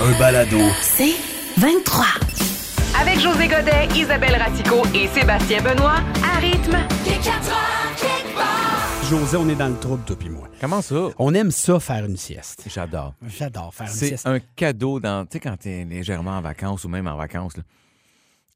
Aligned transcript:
Un 0.00 0.18
balado. 0.18 0.58
C'est 0.82 1.14
23. 1.58 2.04
Avec 3.00 3.18
José 3.20 3.48
Godet, 3.48 3.88
Isabelle 3.96 4.36
Ratico 4.36 4.82
et 4.94 5.08
Sébastien 5.08 5.62
Benoît, 5.62 6.00
à 6.22 6.38
rythme. 6.38 6.76
José, 9.08 9.36
on 9.36 9.48
est 9.48 9.54
dans 9.54 9.68
le 9.68 9.78
trouble, 9.78 10.04
toi 10.04 10.16
puis 10.18 10.28
moi. 10.30 10.48
Comment 10.60 10.82
ça? 10.82 11.08
On 11.18 11.34
aime 11.34 11.50
ça, 11.50 11.78
faire 11.80 12.04
une 12.04 12.16
sieste. 12.16 12.64
J'adore. 12.66 13.14
J'adore 13.26 13.74
faire 13.74 13.86
une 13.86 13.92
C'est 13.92 14.08
sieste. 14.08 14.26
un 14.26 14.38
cadeau 14.56 15.00
dans. 15.00 15.24
Tu 15.26 15.32
sais, 15.34 15.40
quand 15.40 15.56
t'es 15.58 15.84
légèrement 15.84 16.32
en 16.38 16.40
vacances 16.40 16.84
ou 16.84 16.88
même 16.88 17.06
en 17.06 17.16
vacances, 17.16 17.56
là, 17.56 17.62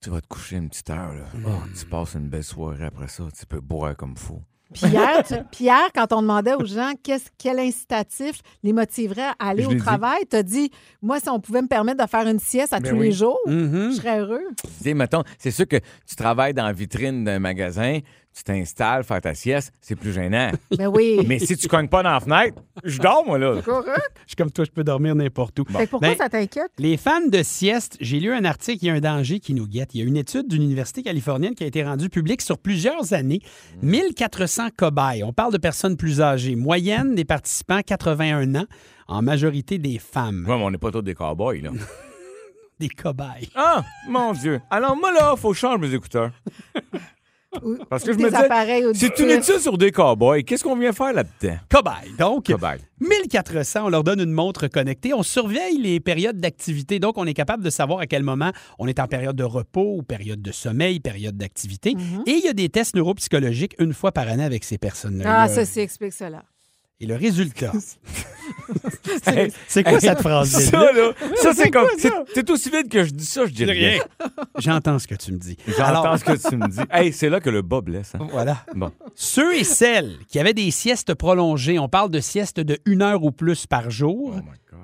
tu 0.02 0.10
vas 0.10 0.20
te 0.20 0.26
coucher 0.26 0.56
une 0.56 0.68
petite 0.68 0.90
heure. 0.90 1.12
Là. 1.12 1.24
Mm. 1.34 1.44
Oh, 1.46 1.62
tu 1.78 1.84
passes 1.86 2.14
une 2.14 2.28
belle 2.28 2.44
soirée 2.44 2.86
après 2.86 3.08
ça. 3.08 3.24
Tu 3.38 3.46
peux 3.46 3.60
boire 3.60 3.96
comme 3.96 4.16
faut. 4.16 4.42
Puis 4.74 4.86
hier, 4.86 5.22
tu- 5.26 5.34
puis 5.52 5.64
hier, 5.64 5.88
quand 5.94 6.12
on 6.12 6.20
demandait 6.22 6.54
aux 6.54 6.64
gens 6.66 6.92
qu'est-ce, 7.02 7.28
quel 7.38 7.58
incitatif 7.58 8.40
les 8.62 8.72
motiverait 8.72 9.30
à 9.38 9.48
aller 9.48 9.62
Je 9.64 9.68
au 9.68 9.74
travail, 9.76 10.20
tu 10.30 10.36
as 10.36 10.42
dit 10.42 10.70
Moi, 11.02 11.20
si 11.20 11.28
on 11.28 11.40
pouvait 11.40 11.62
me 11.62 11.68
permettre 11.68 12.04
de 12.04 12.08
faire 12.10 12.26
une 12.28 12.38
sieste 12.38 12.72
à 12.72 12.80
Ben 12.80 12.90
tous 12.90 12.96
oui. 12.98 13.06
les 13.06 13.12
jours, 13.12 13.38
Mhm. 13.46 13.90
je 13.92 13.96
serais 13.96 14.18
heureux. 14.20 14.44
Mettons, 14.84 15.22
c'est 15.38 15.50
sûr 15.50 15.66
que 15.66 15.76
tu 16.06 16.16
travailles 16.16 16.54
dans 16.54 16.64
la 16.66 16.72
vitrine 16.72 17.24
d'un 17.24 17.38
magasin, 17.38 18.00
tu 18.38 18.44
t'installes, 18.44 19.04
faire 19.04 19.20
ta 19.20 19.34
sieste, 19.34 19.72
c'est 19.80 19.96
plus 19.96 20.12
gênant. 20.12 20.50
Ben 20.78 20.86
oui. 20.86 21.20
Mais 21.26 21.38
si 21.38 21.56
tu 21.56 21.66
cognes 21.66 21.88
pas 21.88 22.02
dans 22.02 22.12
la 22.12 22.20
fenêtre, 22.20 22.62
je 22.84 22.98
dors, 22.98 23.24
moi, 23.26 23.38
là. 23.38 23.60
Correct. 23.62 24.12
Je 24.22 24.28
suis 24.28 24.36
comme 24.36 24.50
toi, 24.50 24.64
je 24.64 24.70
peux 24.70 24.84
dormir 24.84 25.14
n'importe 25.14 25.58
où. 25.58 25.64
Fait 25.64 25.86
que 25.86 25.90
pourquoi 25.90 26.10
Ben, 26.10 26.16
ça 26.16 26.28
t'inquiète? 26.28 26.70
Les 26.78 26.96
fans 26.96 27.26
de 27.26 27.42
sieste, 27.42 27.96
j'ai 28.00 28.20
lu 28.20 28.32
un 28.32 28.44
article, 28.44 28.84
il 28.84 28.86
y 28.88 28.90
a 28.90 28.94
un 28.94 29.00
danger 29.00 29.40
qui 29.40 29.54
nous 29.54 29.66
guette. 29.66 29.94
Il 29.94 30.00
y 30.00 30.04
a 30.04 30.06
une 30.06 30.16
étude 30.16 30.46
d'une 30.46 30.62
université 30.62 31.02
californienne 31.02 31.54
qui 31.54 31.64
a 31.64 31.66
été 31.66 31.82
rendue 31.82 32.08
publique 32.10 32.42
sur 32.42 32.58
plusieurs 32.58 33.12
années. 33.12 33.40
1400 33.82 34.68
cobayes. 34.76 35.24
On 35.24 35.32
parle 35.32 35.52
de 35.52 35.58
personnes 35.58 35.96
plus 35.96 36.20
âgées. 36.20 36.54
Moyenne 36.54 37.14
des 37.14 37.24
participants, 37.24 37.80
81 37.84 38.54
ans, 38.54 38.66
en 39.08 39.22
majorité 39.22 39.78
des 39.78 39.98
femmes. 39.98 40.44
Ouais, 40.48 40.56
mais 40.56 40.62
on 40.64 40.70
n'est 40.70 40.78
pas 40.78 40.92
tous 40.92 41.02
des 41.02 41.14
cowboys, 41.14 41.60
là. 41.62 41.70
Des 42.78 42.88
cobayes. 42.88 43.48
Ah, 43.56 43.82
mon 44.08 44.32
Dieu. 44.32 44.60
Alors, 44.70 44.96
moi, 44.96 45.10
là, 45.12 45.34
faut 45.34 45.48
que 45.48 45.56
je 45.56 45.60
change 45.62 45.80
mes 45.80 45.92
écouteurs. 45.92 46.30
Parce 47.88 48.04
que 48.04 48.12
je 48.12 48.18
me 48.18 48.94
C'est 48.94 49.18
une 49.18 49.30
étude 49.30 49.58
sur 49.58 49.78
des 49.78 49.90
cowboys. 49.90 50.44
Qu'est-ce 50.44 50.62
qu'on 50.64 50.76
vient 50.76 50.92
faire 50.92 51.12
là-dedans? 51.12 51.56
Cobayes. 51.70 52.16
Donc, 52.18 52.46
Cobayes. 52.46 52.80
1400, 53.00 53.86
on 53.86 53.88
leur 53.88 54.04
donne 54.04 54.20
une 54.20 54.32
montre 54.32 54.66
connectée. 54.68 55.14
On 55.14 55.22
surveille 55.22 55.78
les 55.78 56.00
périodes 56.00 56.38
d'activité. 56.38 56.98
Donc, 56.98 57.16
on 57.16 57.26
est 57.26 57.34
capable 57.34 57.62
de 57.62 57.70
savoir 57.70 58.00
à 58.00 58.06
quel 58.06 58.22
moment 58.22 58.52
on 58.78 58.86
est 58.86 59.00
en 59.00 59.06
période 59.06 59.36
de 59.36 59.44
repos 59.44 59.96
ou 59.98 60.02
période 60.02 60.42
de 60.42 60.52
sommeil, 60.52 61.00
période 61.00 61.36
d'activité. 61.36 61.94
Mhm. 61.94 62.22
Et 62.26 62.32
il 62.32 62.44
y 62.44 62.48
a 62.48 62.52
des 62.52 62.68
tests 62.68 62.94
neuropsychologiques 62.96 63.74
une 63.78 63.92
fois 63.92 64.12
par 64.12 64.28
année 64.28 64.44
avec 64.44 64.64
ces 64.64 64.78
personnes-là. 64.78 65.42
Ah, 65.42 65.48
ceci 65.48 65.80
explique 65.80 66.12
cela. 66.12 66.42
Et 67.00 67.06
le 67.06 67.14
résultat. 67.14 67.72
c'est 69.68 69.84
quoi 69.84 70.00
cette 70.00 70.20
phrase 70.20 70.50
Ça, 70.50 70.92
là, 70.92 71.12
ça, 71.36 71.52
c'est 71.54 71.70
comme. 71.70 71.86
C'est 72.34 72.50
aussi 72.50 72.70
vite 72.70 72.88
que 72.90 73.04
je 73.04 73.10
dis 73.10 73.24
ça, 73.24 73.46
je 73.46 73.52
dis 73.52 73.64
rien. 73.64 73.98
J'entends 74.58 74.98
ce 74.98 75.06
que 75.06 75.14
tu 75.14 75.32
me 75.32 75.38
dis. 75.38 75.56
J'entends 75.66 76.16
ce 76.16 76.24
que 76.24 76.48
tu 76.48 76.56
me 76.56 76.66
dis. 76.68 76.80
Hey, 76.90 77.12
c'est 77.12 77.28
là 77.28 77.38
que 77.40 77.50
le 77.50 77.62
bas 77.62 77.80
blesse. 77.82 78.14
hein. 78.14 78.26
voilà. 78.32 78.64
Bon. 78.74 78.90
Ceux 79.14 79.56
et 79.56 79.64
celles 79.64 80.18
qui 80.28 80.38
avaient 80.40 80.54
des 80.54 80.70
siestes 80.70 81.14
prolongées, 81.14 81.78
on 81.78 81.88
parle 81.88 82.10
de 82.10 82.18
siestes 82.20 82.60
de 82.60 82.78
une 82.86 83.02
heure 83.02 83.22
ou 83.22 83.30
plus 83.30 83.66
par 83.66 83.90
jour, 83.90 84.32
Oh 84.36 84.40
my 84.40 84.58
God. 84.70 84.80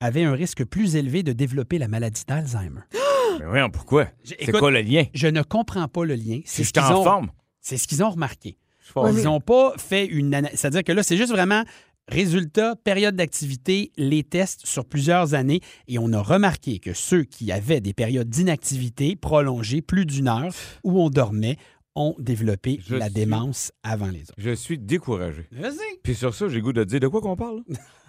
avaient 0.00 0.24
un 0.24 0.34
risque 0.34 0.64
plus 0.64 0.94
élevé 0.96 1.22
de 1.22 1.32
développer 1.32 1.78
la 1.78 1.88
maladie 1.88 2.22
d'Alzheimer. 2.28 2.82
Mais 3.40 3.46
voyons, 3.46 3.70
pourquoi? 3.70 4.06
C'est 4.22 4.52
quoi 4.52 4.70
le 4.70 4.82
lien? 4.82 5.04
Je 5.14 5.26
ne 5.28 5.42
comprends 5.42 5.88
pas 5.88 6.04
le 6.04 6.14
lien. 6.14 6.40
Si 6.44 6.56
C'est 6.58 6.62
je 6.64 6.68
ce 6.68 6.72
qu'ils 6.74 6.82
en 6.82 7.00
ont- 7.00 7.04
forme. 7.04 7.30
C'est 7.60 7.76
ce 7.76 7.88
qu'ils 7.88 8.02
ont 8.04 8.10
remarqué. 8.10 8.56
Fort. 8.90 9.08
Ils 9.10 9.24
n'ont 9.24 9.40
pas 9.40 9.74
fait 9.78 10.06
une 10.06 10.34
analyse. 10.34 10.58
C'est-à-dire 10.58 10.84
que 10.84 10.92
là, 10.92 11.02
c'est 11.02 11.16
juste 11.16 11.32
vraiment 11.32 11.64
résultat, 12.08 12.74
période 12.82 13.14
d'activité, 13.14 13.92
les 13.96 14.22
tests 14.24 14.66
sur 14.66 14.84
plusieurs 14.84 15.34
années. 15.34 15.60
Et 15.86 15.98
on 15.98 16.12
a 16.12 16.20
remarqué 16.20 16.78
que 16.80 16.92
ceux 16.92 17.22
qui 17.22 17.52
avaient 17.52 17.80
des 17.80 17.92
périodes 17.94 18.28
d'inactivité 18.28 19.14
prolongées, 19.16 19.80
plus 19.80 20.06
d'une 20.06 20.26
heure, 20.28 20.50
où 20.82 21.00
on 21.00 21.08
dormait, 21.10 21.56
ont 21.94 22.14
développé 22.18 22.80
Je 22.86 22.94
la 22.96 23.06
suis- 23.06 23.14
démence 23.14 23.72
avant 23.82 24.06
les 24.06 24.22
autres. 24.22 24.34
Je 24.38 24.54
suis 24.54 24.78
découragé. 24.78 25.46
Vas-y. 25.52 25.98
Puis 26.02 26.14
sur 26.14 26.34
ça, 26.34 26.48
j'ai 26.48 26.56
le 26.56 26.62
goût 26.62 26.72
de 26.72 26.84
dire 26.84 27.00
de 27.00 27.08
quoi 27.08 27.20
qu'on 27.20 27.36
parle? 27.36 27.62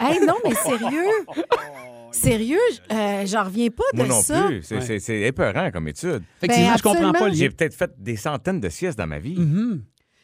Hey, 0.00 0.20
non, 0.26 0.34
mais 0.44 0.54
sérieux? 0.54 1.10
Sérieux, 2.12 2.58
j- 2.72 2.80
euh, 2.92 3.26
j'en 3.26 3.44
reviens 3.44 3.68
pas 3.68 3.84
de 3.92 3.98
Moi 3.98 4.06
non 4.08 4.20
ça. 4.20 4.42
plus. 4.46 4.62
C'est 4.62 4.74
Ouais. 4.76 4.80
c'est- 4.80 4.98
c'est 4.98 5.20
épeurant 5.22 5.70
comme 5.70 5.86
étude. 5.88 6.22
Effectivement, 6.42 6.70
Ben, 6.72 6.76
je 6.76 6.82
comprends 6.82 7.12
pas 7.12 7.30
J'ai 7.32 7.50
peut-être 7.50 7.74
fait 7.74 7.90
des 7.98 8.16
centaines 8.16 8.60
de 8.60 8.68
siestes 8.68 8.98
dans 8.98 9.06
ma 9.06 9.18
vie. 9.20 9.36
Mhm. 9.38 9.82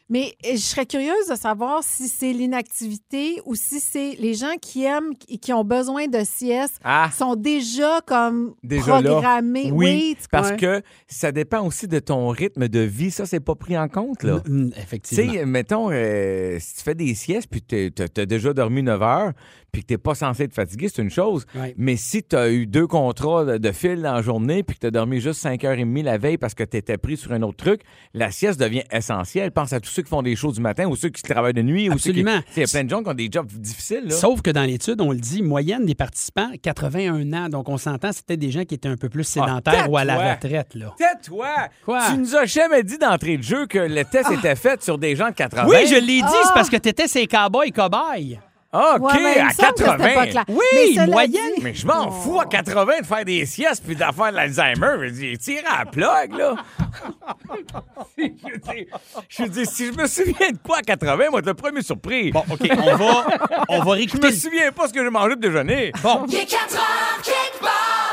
Mais 0.09 0.34
euh, 0.47 0.50
je 0.53 0.56
serais 0.59 0.87
curieuse 0.87 1.28
de 1.28 1.34
savoir 1.34 1.83
si 1.83 2.06
c'est 2.09 2.33
l'inactivité 2.33 3.41
ou 3.44 3.55
si 3.56 3.81
c'est 3.81 4.15
les 4.21 4.34
gens 4.34 4.55
qui 4.61 4.84
aiment 4.84 5.12
et 5.28 5.39
qui 5.39 5.53
ont 5.53 5.65
besoin 5.65 6.06
de 6.06 6.21
sieste 6.25 6.77
Ah! 6.84 7.11
sont 7.17 7.34
déjà 7.34 8.00
comme 8.06 8.55
Déjà 8.62 9.00
là. 9.00 9.11
programmés. 9.11 9.71
Oui, 9.72 10.16
parce 10.31 10.53
que 10.53 10.81
ça 11.09 11.33
dépend 11.33 11.66
aussi 11.66 11.89
de 11.89 11.99
ton 11.99 12.28
rythme 12.28 12.69
de 12.69 12.81
vie. 12.81 13.11
Ça, 13.11 13.27
c'est 13.27 13.41
pas 13.41 13.55
pris 13.56 13.77
en 13.77 13.89
compte, 13.89 14.22
là. 14.22 14.43
Mm, 14.47 14.71
Tu 14.72 14.78
Effectivement. 14.81 15.33
sais, 15.33 15.45
mettons, 15.47 15.89
euh, 15.91 16.59
si 16.61 16.77
tu 16.77 16.83
fais 16.83 16.95
des 16.95 17.15
siestes 17.15 17.49
puis 17.50 17.62
tu 17.62 17.93
as 17.99 18.27
déjà 18.27 18.53
dormi 18.53 18.83
9 18.83 19.03
heures 19.03 19.33
puis 19.76 19.84
que 19.84 19.92
tu 19.92 19.98
pas 19.98 20.14
censé 20.14 20.44
être 20.44 20.54
fatigué, 20.54 20.88
c'est 20.88 21.03
une 21.03 21.10
chose. 21.10 21.44
Ouais. 21.54 21.75
Mais 21.76 21.97
si 21.97 22.22
tu 22.22 22.34
as 22.34 22.48
eu 22.48 22.66
deux 22.66 22.87
contrats 22.87 23.44
de, 23.44 23.59
de 23.59 23.72
fil 23.72 24.00
dans 24.00 24.14
la 24.14 24.22
journée 24.22 24.62
puis 24.62 24.75
que 24.76 24.81
tu 24.81 24.87
as 24.87 24.91
dormi 24.91 25.20
juste 25.20 25.44
5h30 25.44 26.03
la 26.03 26.16
veille 26.16 26.38
parce 26.38 26.54
que 26.54 26.64
tu 26.64 26.78
étais 26.78 26.97
pris 26.97 27.19
sur 27.19 27.31
un 27.32 27.42
autre 27.42 27.59
truc, 27.59 27.82
la 28.15 28.31
sieste 28.31 28.59
devient 28.59 28.84
essentielle. 28.91 29.50
Pense 29.50 29.75
à 29.75 29.81
tous 29.81 29.91
ceux 29.91 30.00
qui 30.03 30.09
font 30.09 30.22
des 30.22 30.34
choses 30.34 30.54
du 30.54 30.62
matin 30.62 30.86
ou 30.86 30.97
ceux 30.97 31.10
qui 31.10 31.20
travaillent 31.20 31.53
de 31.53 31.60
nuit. 31.60 31.91
ou 31.91 31.98
ceux 31.98 32.12
qui- 32.12 32.20
Absolument. 32.20 32.41
Tu 32.54 32.60
Il 32.60 32.60
y 32.60 32.65
a 32.65 32.69
plein 32.69 32.84
de 32.84 32.88
gens 32.88 33.03
qui 33.03 33.10
ont 33.10 33.15
des 33.15 33.28
jobs 33.31 33.47
difficiles. 33.48 34.04
Là. 34.06 34.15
Sauf 34.15 34.41
que 34.41 34.50
dans 34.50 34.62
l'étude, 34.65 34.98
on 35.03 35.12
le 35.12 35.19
dit, 35.19 35.42
moyenne 35.42 35.84
des 35.84 35.94
participants, 35.94 36.48
81 36.62 37.32
ans. 37.34 37.48
Donc, 37.50 37.69
on 37.69 37.76
s'entend, 37.76 38.12
c'était 38.12 38.38
des 38.38 38.50
gens 38.50 38.65
qui 38.65 38.76
étaient 38.76 38.88
un 38.88 38.97
peu 38.97 39.10
plus 39.10 39.25
sédentaires 39.25 39.82
Ah, 39.84 39.91
ou 39.91 39.98
à 39.98 40.04
la 40.06 40.32
retraite. 40.32 40.75
Là. 40.75 40.94
Tais-toi! 40.97 41.48
Quoi? 41.84 42.00
Tu 42.12 42.16
nous 42.16 42.34
as 42.34 42.47
jamais 42.47 42.82
dit 42.82 42.97
d'entrée 42.97 43.36
de 43.36 43.42
jeu 43.42 43.66
que 43.66 43.78
le 43.78 44.04
test 44.06 44.31
était 44.31 44.56
fait 44.56 44.82
sur 44.82 44.97
des 44.97 45.15
gens 45.16 45.28
de 45.28 45.34
80. 45.34 45.66
Oui, 45.69 45.86
je 45.86 45.97
l'ai 45.97 46.00
dit, 46.00 46.22
Ah! 46.25 46.42
c'est 46.47 46.54
parce 46.54 46.70
que 46.70 46.76
t'étais 46.78 47.09
ces 47.09 47.26
cowboys 47.26 47.72
cobayes. 47.72 48.41
Ah, 48.72 48.97
OK, 48.99 49.03
Ouais, 49.04 49.12
il 49.37 49.43
me 49.44 49.49
à 49.49 49.53
semble 49.53 49.72
que 49.75 49.78
c'était 49.78 49.87
80. 49.97 50.15
pas 50.15 50.27
clair. 50.27 50.44
Oui, 50.49 50.97
Mais 50.99 51.06
moyenne. 51.06 51.53
dit- 51.56 51.62
Mais 51.62 51.75
je 51.75 51.87
m'en 51.87 52.10
fous 52.10 52.41
à 52.41 52.44
80 52.47 53.00
de 53.00 53.06
faire 53.06 53.25
des 53.25 53.47
siestes 53.47 53.84
puis 53.87 53.97
d'affaire 53.97 54.31
de 54.32 54.37
l'Alzheimer. 54.37 54.87
Je 54.94 54.99
veux 55.06 55.10
dire, 55.10 55.38
tire 55.38 55.62
à 55.72 55.78
la 55.84 55.84
plug, 55.91 56.37
là. 56.37 56.56
je, 58.19 58.22
veux 58.22 58.28
dire, 58.59 58.87
je 59.28 59.43
veux 59.43 59.49
dire, 59.49 59.66
si 59.66 59.87
je 59.87 59.93
me 59.93 60.06
souviens 60.06 60.50
de 60.50 60.59
quoi 60.62 60.78
à 60.78 60.82
80, 60.82 61.31
moi, 61.31 61.41
t'es 61.43 61.49
le 61.49 61.54
premier 61.54 61.82
surpris. 61.82 62.32
Bon, 62.32 62.43
OK, 62.50 62.69
on 62.71 62.97
va, 62.97 63.27
on 63.69 63.78
va 63.78 63.84
je 63.84 63.91
réécouter. 63.91 64.27
me 64.27 64.32
le- 64.32 64.37
souviens 64.38 64.72
pas 64.72 64.88
ce 64.88 64.93
que 64.93 65.03
j'ai 65.03 65.10
mangé 65.10 65.37
de 65.37 65.41
déjeuner. 65.41 65.93
Bon. 66.03 66.27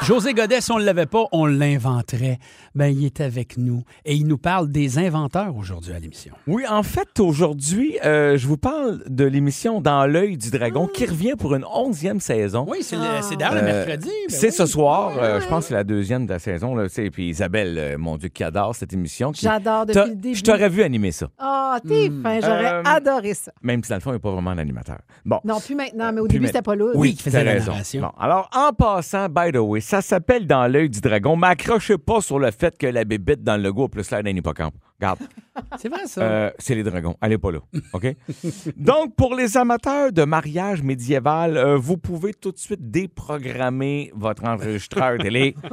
José 0.06 0.34
Godet, 0.34 0.60
si 0.60 0.72
on 0.72 0.80
ne 0.80 0.84
l'avait 0.84 1.06
pas, 1.06 1.26
on 1.32 1.46
l'inventerait. 1.46 2.38
Ben, 2.76 2.88
il 2.88 3.06
est 3.06 3.22
avec 3.22 3.58
nous 3.58 3.84
et 4.06 4.16
il 4.16 4.28
nous 4.28 4.38
parle 4.38 4.70
des 4.70 4.98
inventeurs 4.98 5.56
aujourd'hui 5.56 5.94
à 5.94 6.00
l'émission. 6.00 6.34
Oui, 6.48 6.64
en 6.70 6.84
fait, 6.84 7.20
aujourd'hui, 7.20 7.98
euh, 8.04 8.36
je 8.38 8.48
vous 8.48 8.58
parle 8.58 9.02
de 9.08 9.24
l'émission 9.24 9.80
Dans 9.80 10.06
l'œil 10.06 10.38
du 10.38 10.50
dragon 10.52 10.88
qui 10.88 11.06
revient 11.06 11.34
pour 11.38 11.56
une 11.56 11.64
onzième 11.74 12.20
saison. 12.20 12.66
Oui, 12.68 12.80
c'est 12.82 12.96
le- 12.98 13.22
c'est 13.22 13.36
d'ailleurs 13.38 13.56
le 13.56 13.62
Euh, 13.62 13.86
mercredi. 13.86 14.10
ben 14.28 14.36
c'est 14.36 14.48
oui. 14.48 14.52
ce 14.54 14.66
soir, 14.66 15.14
euh, 15.20 15.40
je 15.40 15.48
pense 15.48 15.64
que 15.66 15.68
c'est 15.70 15.74
la 15.74 15.84
deuxième 15.84 16.26
de 16.26 16.32
la 16.34 16.40
saison. 16.40 16.76
Là, 16.76 16.88
tu 16.90 16.96
sais, 16.96 17.10
puis 17.10 17.30
Isabelle, 17.30 17.76
euh, 17.78 17.98
mon 17.98 18.18
Dieu, 18.18 18.30
qui 18.30 18.44
adore 18.44 18.76
cette 18.76 18.92
émission. 18.94 19.32
qui- 19.32 19.42
J'adore 19.46 19.86
depuis 19.86 19.94
T'as- 19.94 20.08
le 20.08 20.16
début. 20.16 20.36
Je 20.36 20.44
t'aurais 20.44 20.70
vu 20.70 20.84
animer 20.84 21.12
ça, 21.12 21.28
Ah, 21.38 21.80
t'es 21.88 22.10
Hmm. 22.10 22.22
fin, 22.24 22.40
j'aurais 22.42 22.74
Euh, 22.74 22.84
adoré 22.86 23.34
ça. 23.34 23.52
même 23.62 23.84
si 23.84 23.90
dans 23.90 23.96
le 23.96 24.02
fond, 24.02 24.12
il 24.12 24.14
n'est 24.14 24.20
pas 24.20 24.32
vraiment 24.32 24.52
un 24.52 24.58
animateur. 24.58 24.98
Bon. 25.26 25.40
Non, 25.44 25.60
plus 25.60 25.76
maintenant, 25.76 26.12
mais 26.14 26.22
au 26.22 26.28
début, 26.28 26.48
c'était 26.48 26.62
pas 26.62 26.76
lourd. 26.76 26.92
Oui, 26.96 27.16
qui 27.16 27.24
faisait 27.24 27.44
t'as 27.44 27.54
la 27.56 27.60
narration. 27.60 28.02
Bon, 28.02 28.12
alors, 28.20 28.50
en 28.56 28.72
passant, 28.74 29.28
by 29.30 29.52
the 29.52 29.58
way, 29.58 29.80
ça 29.94 30.02
s'appelle 30.02 30.48
Dans 30.48 30.66
l'œil 30.66 30.90
du 30.90 31.02
dragon. 31.02 31.36
M'accrochez 31.36 32.00
pas 32.00 32.20
sur 32.20 32.40
le 32.40 32.50
fait 32.50 32.76
que 32.80 32.88
la 32.88 33.06
bébête 33.06 33.44
dans 33.44 33.58
le 33.58 33.62
logo 33.62 33.84
a 33.84 33.90
plus 33.90 34.10
l'air 34.10 34.24
d'un 34.24 34.36
hippocampe. 34.36 34.74
Regarde. 35.00 35.20
C'est 35.78 35.90
vrai, 35.90 36.08
ça. 36.08 36.22
Euh, 36.22 36.52
c'est 36.58 36.74
les 36.74 36.84
dragons. 36.84 37.16
Elle 37.22 37.30
n'est 37.30 37.38
pas 37.38 37.52
là. 37.52 37.60
OK? 37.94 38.08
Donc, 38.76 39.16
pour 39.16 39.36
les 39.36 39.56
amateurs 39.56 40.12
de 40.12 40.24
mariage 40.24 40.82
médiéval, 40.82 41.58
euh, 41.58 41.78
vous 41.78 41.98
pouvez 41.98 42.34
tout 42.34 42.52
de 42.52 42.58
suite 42.58 42.90
déprogrammer 42.90 44.12
votre 44.16 44.46
enregistreur 44.46 45.18
télé. 45.20 45.56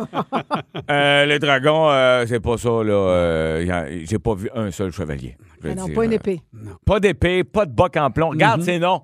Euh, 0.90 1.24
les 1.24 1.38
dragons, 1.38 1.88
euh, 1.90 2.24
c'est 2.26 2.40
pas 2.40 2.56
ça, 2.56 2.68
là. 2.68 2.92
Euh, 2.92 4.00
J'ai 4.04 4.18
pas 4.18 4.34
vu 4.34 4.50
un 4.54 4.70
seul 4.70 4.90
chevalier. 4.90 5.36
Ah 5.62 5.74
non, 5.74 5.84
dire, 5.86 5.94
pas 5.94 6.04
une 6.04 6.12
euh, 6.12 6.16
épée. 6.16 6.40
pas 6.84 6.98
d'épée, 7.00 7.44
pas 7.44 7.66
de 7.66 7.72
boc 7.72 7.96
en 7.96 8.10
plomb. 8.10 8.30
Regarde, 8.30 8.62
c'est 8.62 8.78
non. 8.78 9.02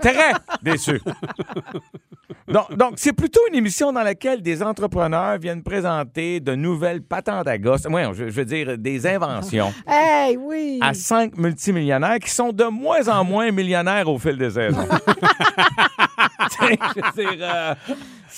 Très 0.00 0.32
déçu. 0.62 1.00
Donc, 2.48 2.76
donc, 2.76 2.92
c'est 2.96 3.12
plutôt 3.12 3.40
une 3.48 3.54
émission 3.54 3.92
dans 3.92 4.02
laquelle 4.02 4.42
des 4.42 4.62
entrepreneurs 4.62 5.38
viennent 5.38 5.62
présenter 5.62 6.40
de 6.40 6.54
nouvelles 6.54 7.02
patentes 7.02 7.46
à 7.46 7.56
gosse. 7.58 7.84
Ouais, 7.86 8.04
je, 8.12 8.28
je 8.28 8.34
veux 8.34 8.44
dire, 8.44 8.76
des 8.76 9.06
inventions 9.06 9.43
Hey, 9.86 10.36
oui. 10.36 10.78
à 10.82 10.94
cinq 10.94 11.36
multimillionnaires 11.36 12.18
qui 12.18 12.30
sont 12.30 12.52
de 12.52 12.64
moins 12.64 13.06
en 13.08 13.24
moins 13.24 13.50
millionnaires 13.50 14.08
au 14.08 14.18
fil 14.18 14.36
des. 14.36 14.58
C'est- 16.50 16.76
dire, 17.16 17.28
euh, 17.40 17.74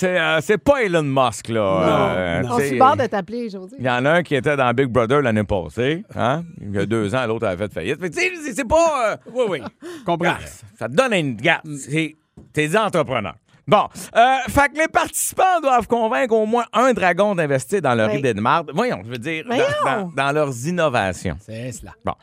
euh, 0.03 0.39
c'est 0.43 0.59
pas 0.59 0.83
Elon 0.85 1.03
Musk, 1.03 1.49
là. 1.49 1.61
Euh, 1.61 2.43
On 2.49 2.59
se 2.59 2.79
barre 2.79 2.97
de 2.97 3.07
t'appeler, 3.07 3.49
José. 3.51 3.77
il 3.79 3.85
y 3.85 3.91
en 3.91 4.05
a 4.05 4.11
un 4.13 4.23
qui 4.23 4.35
était 4.35 4.57
dans 4.57 4.73
Big 4.73 4.87
Brother 4.89 5.23
l'année 5.23 5.45
passée. 5.45 6.05
Hein? 6.15 6.43
Il 6.61 6.75
y 6.75 6.79
a 6.79 6.87
deux 6.87 7.15
ans, 7.15 7.27
l'autre 7.27 7.47
avait 7.47 7.67
fait 7.69 7.73
faillite. 7.73 8.01
Tu 8.01 8.13
sais, 8.13 8.53
c'est- 8.55 8.65
pas. 8.69 9.13
euh, 9.13 9.17
Oui, 9.33 9.45
oui. 9.49 9.61
Comprends. 10.05 10.35
Ça 10.79 10.89
te 10.89 10.95
donne 10.95 11.13
une 11.15 11.37
garde. 11.37 11.67
C'est 11.77 12.17
T'es 12.53 12.69
des 12.69 12.77
entrepreneurs. 12.77 13.37
Bon, 13.69 13.89
euh, 14.17 14.37
fait 14.49 14.69
que 14.73 14.79
les 14.79 14.87
participants 14.89 15.61
doivent 15.61 15.89
convaincre 15.89 16.35
au 16.35 16.47
moins 16.47 16.67
un 16.73 16.93
dragon 16.93 17.35
d'investir 17.35 17.83
dans 17.83 17.95
leur 17.95 18.11
Oui. 18.13 18.19
idée 18.19 18.33
de 18.33 18.41
marde. 18.41 18.71
Voyons, 18.73 19.01
je 19.05 19.11
veux 19.11 19.19
dire, 19.19 19.45
dans- 19.45 19.57
Voyons. 19.57 19.67
dans- 19.85 20.13
dans 20.25 20.33
leurs 20.33 20.67
innovations. 20.69 21.37
C'est 21.41 21.73
cela. 21.73 21.93
Bon. 22.05 22.15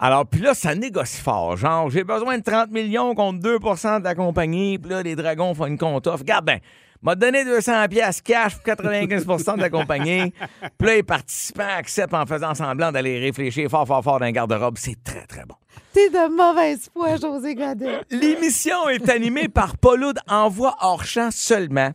Alors, 0.00 0.26
puis 0.26 0.40
là, 0.40 0.54
ça 0.54 0.74
négocie 0.74 1.20
fort. 1.20 1.56
Genre, 1.56 1.88
j'ai 1.90 2.02
besoin 2.04 2.38
de 2.38 2.42
30 2.42 2.70
millions 2.70 3.14
contre 3.14 3.40
2 3.40 3.58
de 3.58 4.04
la 4.04 4.14
compagnie. 4.16 4.78
Puis 4.78 4.90
là, 4.90 5.02
les 5.02 5.14
dragons 5.14 5.54
font 5.54 5.66
une 5.66 5.78
compte 5.78 6.06
off. 6.08 6.20
Regarde 6.20 6.46
bien, 6.46 6.58
m'a 7.02 7.14
donné 7.14 7.44
200 7.44 7.88
pièces 7.88 8.20
cash 8.20 8.54
pour 8.54 8.64
95 8.64 9.24
de 9.26 9.60
la 9.60 9.70
compagnie. 9.70 10.32
Puis 10.78 10.88
là, 10.88 10.94
les 10.96 11.02
participants 11.02 11.76
acceptent 11.76 12.14
en 12.14 12.26
faisant 12.26 12.54
semblant 12.54 12.92
d'aller 12.92 13.18
réfléchir 13.18 13.70
fort, 13.70 13.86
fort, 13.86 14.02
fort 14.02 14.18
dans 14.20 14.26
le 14.26 14.32
garde-robe. 14.32 14.76
C'est 14.78 15.02
très, 15.02 15.26
très 15.26 15.44
bon. 15.44 15.54
T'es 15.92 16.10
de 16.10 16.28
mauvaise 16.28 16.90
foi, 16.92 17.16
José 17.16 17.54
Godet. 17.54 18.00
L'émission 18.10 18.88
est 18.88 19.08
animée 19.08 19.48
par 19.48 19.76
Pauloud 19.78 20.18
en 20.28 20.48
voix 20.48 20.76
hors 20.80 21.04
champ 21.04 21.30
seulement. 21.30 21.92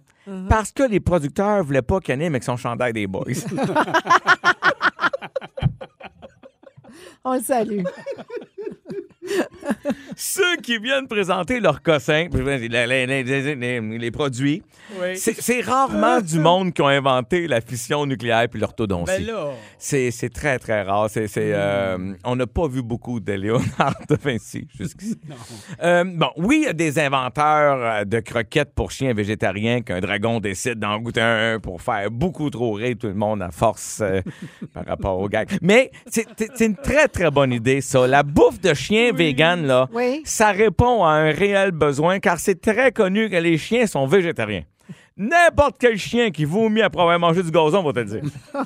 Parce 0.50 0.72
que 0.72 0.84
les 0.84 1.02
producteurs 1.02 1.64
voulaient 1.64 1.82
pas 1.82 2.00
qu'il 2.00 2.14
anime 2.14 2.34
avec 2.34 2.44
son 2.44 2.56
chandail 2.56 2.94
des 2.94 3.08
boys. 3.08 3.26
On 7.26 7.34
le 7.36 7.42
salue. 7.42 7.84
Ceux 10.16 10.58
qui 10.58 10.78
viennent 10.78 11.08
présenter 11.08 11.60
leurs 11.60 11.82
cossins, 11.82 12.28
les, 12.32 14.12
produits, 14.12 14.64
c'est 15.16 15.42
c'est 15.42 15.62
rarement 15.62 16.22
du 16.22 16.40
monde 16.40 16.74
qui 16.74 16.82
ont 16.82 16.88
inventé 16.88 17.48
la 17.48 17.62
fission 17.62 18.06
nucléaire 18.06 18.48
puis 18.50 18.60
l'orthodontie. 18.60 19.26
Ben. 19.26 19.54
C'est 19.78 20.34
très, 20.34 20.60
très 20.60 20.84
rare. 20.84 21.10
C'est, 21.10 21.30
euh, 21.38 22.14
on 22.24 22.36
n'a 22.36 22.48
pas 22.48 22.68
vu 22.68 22.82
beaucoup 22.82 23.20
de 23.20 23.34
Léonard 23.34 23.96
de 24.10 24.16
Vinci 24.16 24.68
jusqu'ici. 24.78 25.20
Euh, 25.82 26.04
bon, 26.04 26.30
oui, 26.38 26.60
il 26.64 26.66
y 26.66 26.70
a 26.70 26.74
des 26.74 27.00
inventeurs 27.00 27.80
euh, 27.82 28.06
de 28.06 28.20
croquettes 28.20 28.74
pour 28.74 28.92
chiens 28.92 29.14
végétariens 29.14 29.82
qu'un 29.82 30.00
dragon 30.00 30.40
décide 30.40 30.80
d'en 30.80 31.00
goûter 31.00 31.22
un 31.22 31.60
pour 31.60 31.82
faire 31.82 32.10
beaucoup 32.12 32.50
trop 32.50 32.74
rire 32.74 32.96
tout 33.00 33.08
le 33.08 33.14
monde 33.14 33.42
à 33.42 33.52
force 33.52 34.02
euh, 34.02 34.22
par 34.74 34.86
rapport 34.86 35.20
au 35.20 35.28
gag. 35.28 35.50
Mais 35.62 35.92
c'est 36.08 36.60
une 36.62 36.76
très, 36.76 37.08
très 37.08 37.32
bonne 37.32 37.54
idée, 37.54 37.82
ça. 37.82 38.08
La 38.08 38.24
bouffe 38.24 38.60
de 38.60 38.74
chien 38.74 39.13
vegan, 39.14 39.66
là, 39.66 39.88
Oui. 39.94 40.22
ça 40.26 40.52
répond 40.52 41.04
à 41.04 41.12
un 41.12 41.32
réel 41.32 41.72
besoin 41.72 42.20
car 42.20 42.40
c'est 42.40 42.60
très 42.60 42.92
connu 42.92 43.30
que 43.30 43.36
les 43.36 43.58
chiens 43.58 43.88
sont 43.88 44.06
végétariens. 44.06 44.64
N'importe 45.16 45.76
quel 45.80 45.98
chien 45.98 46.32
qui 46.32 46.44
vomit 46.44 46.82
après 46.82 47.02
avoir 47.02 47.20
mangé 47.20 47.44
du 47.44 47.52
gazon 47.52 47.84
va 47.84 47.94
te 47.94 48.00
le 48.00 48.06
dire. 48.06 48.24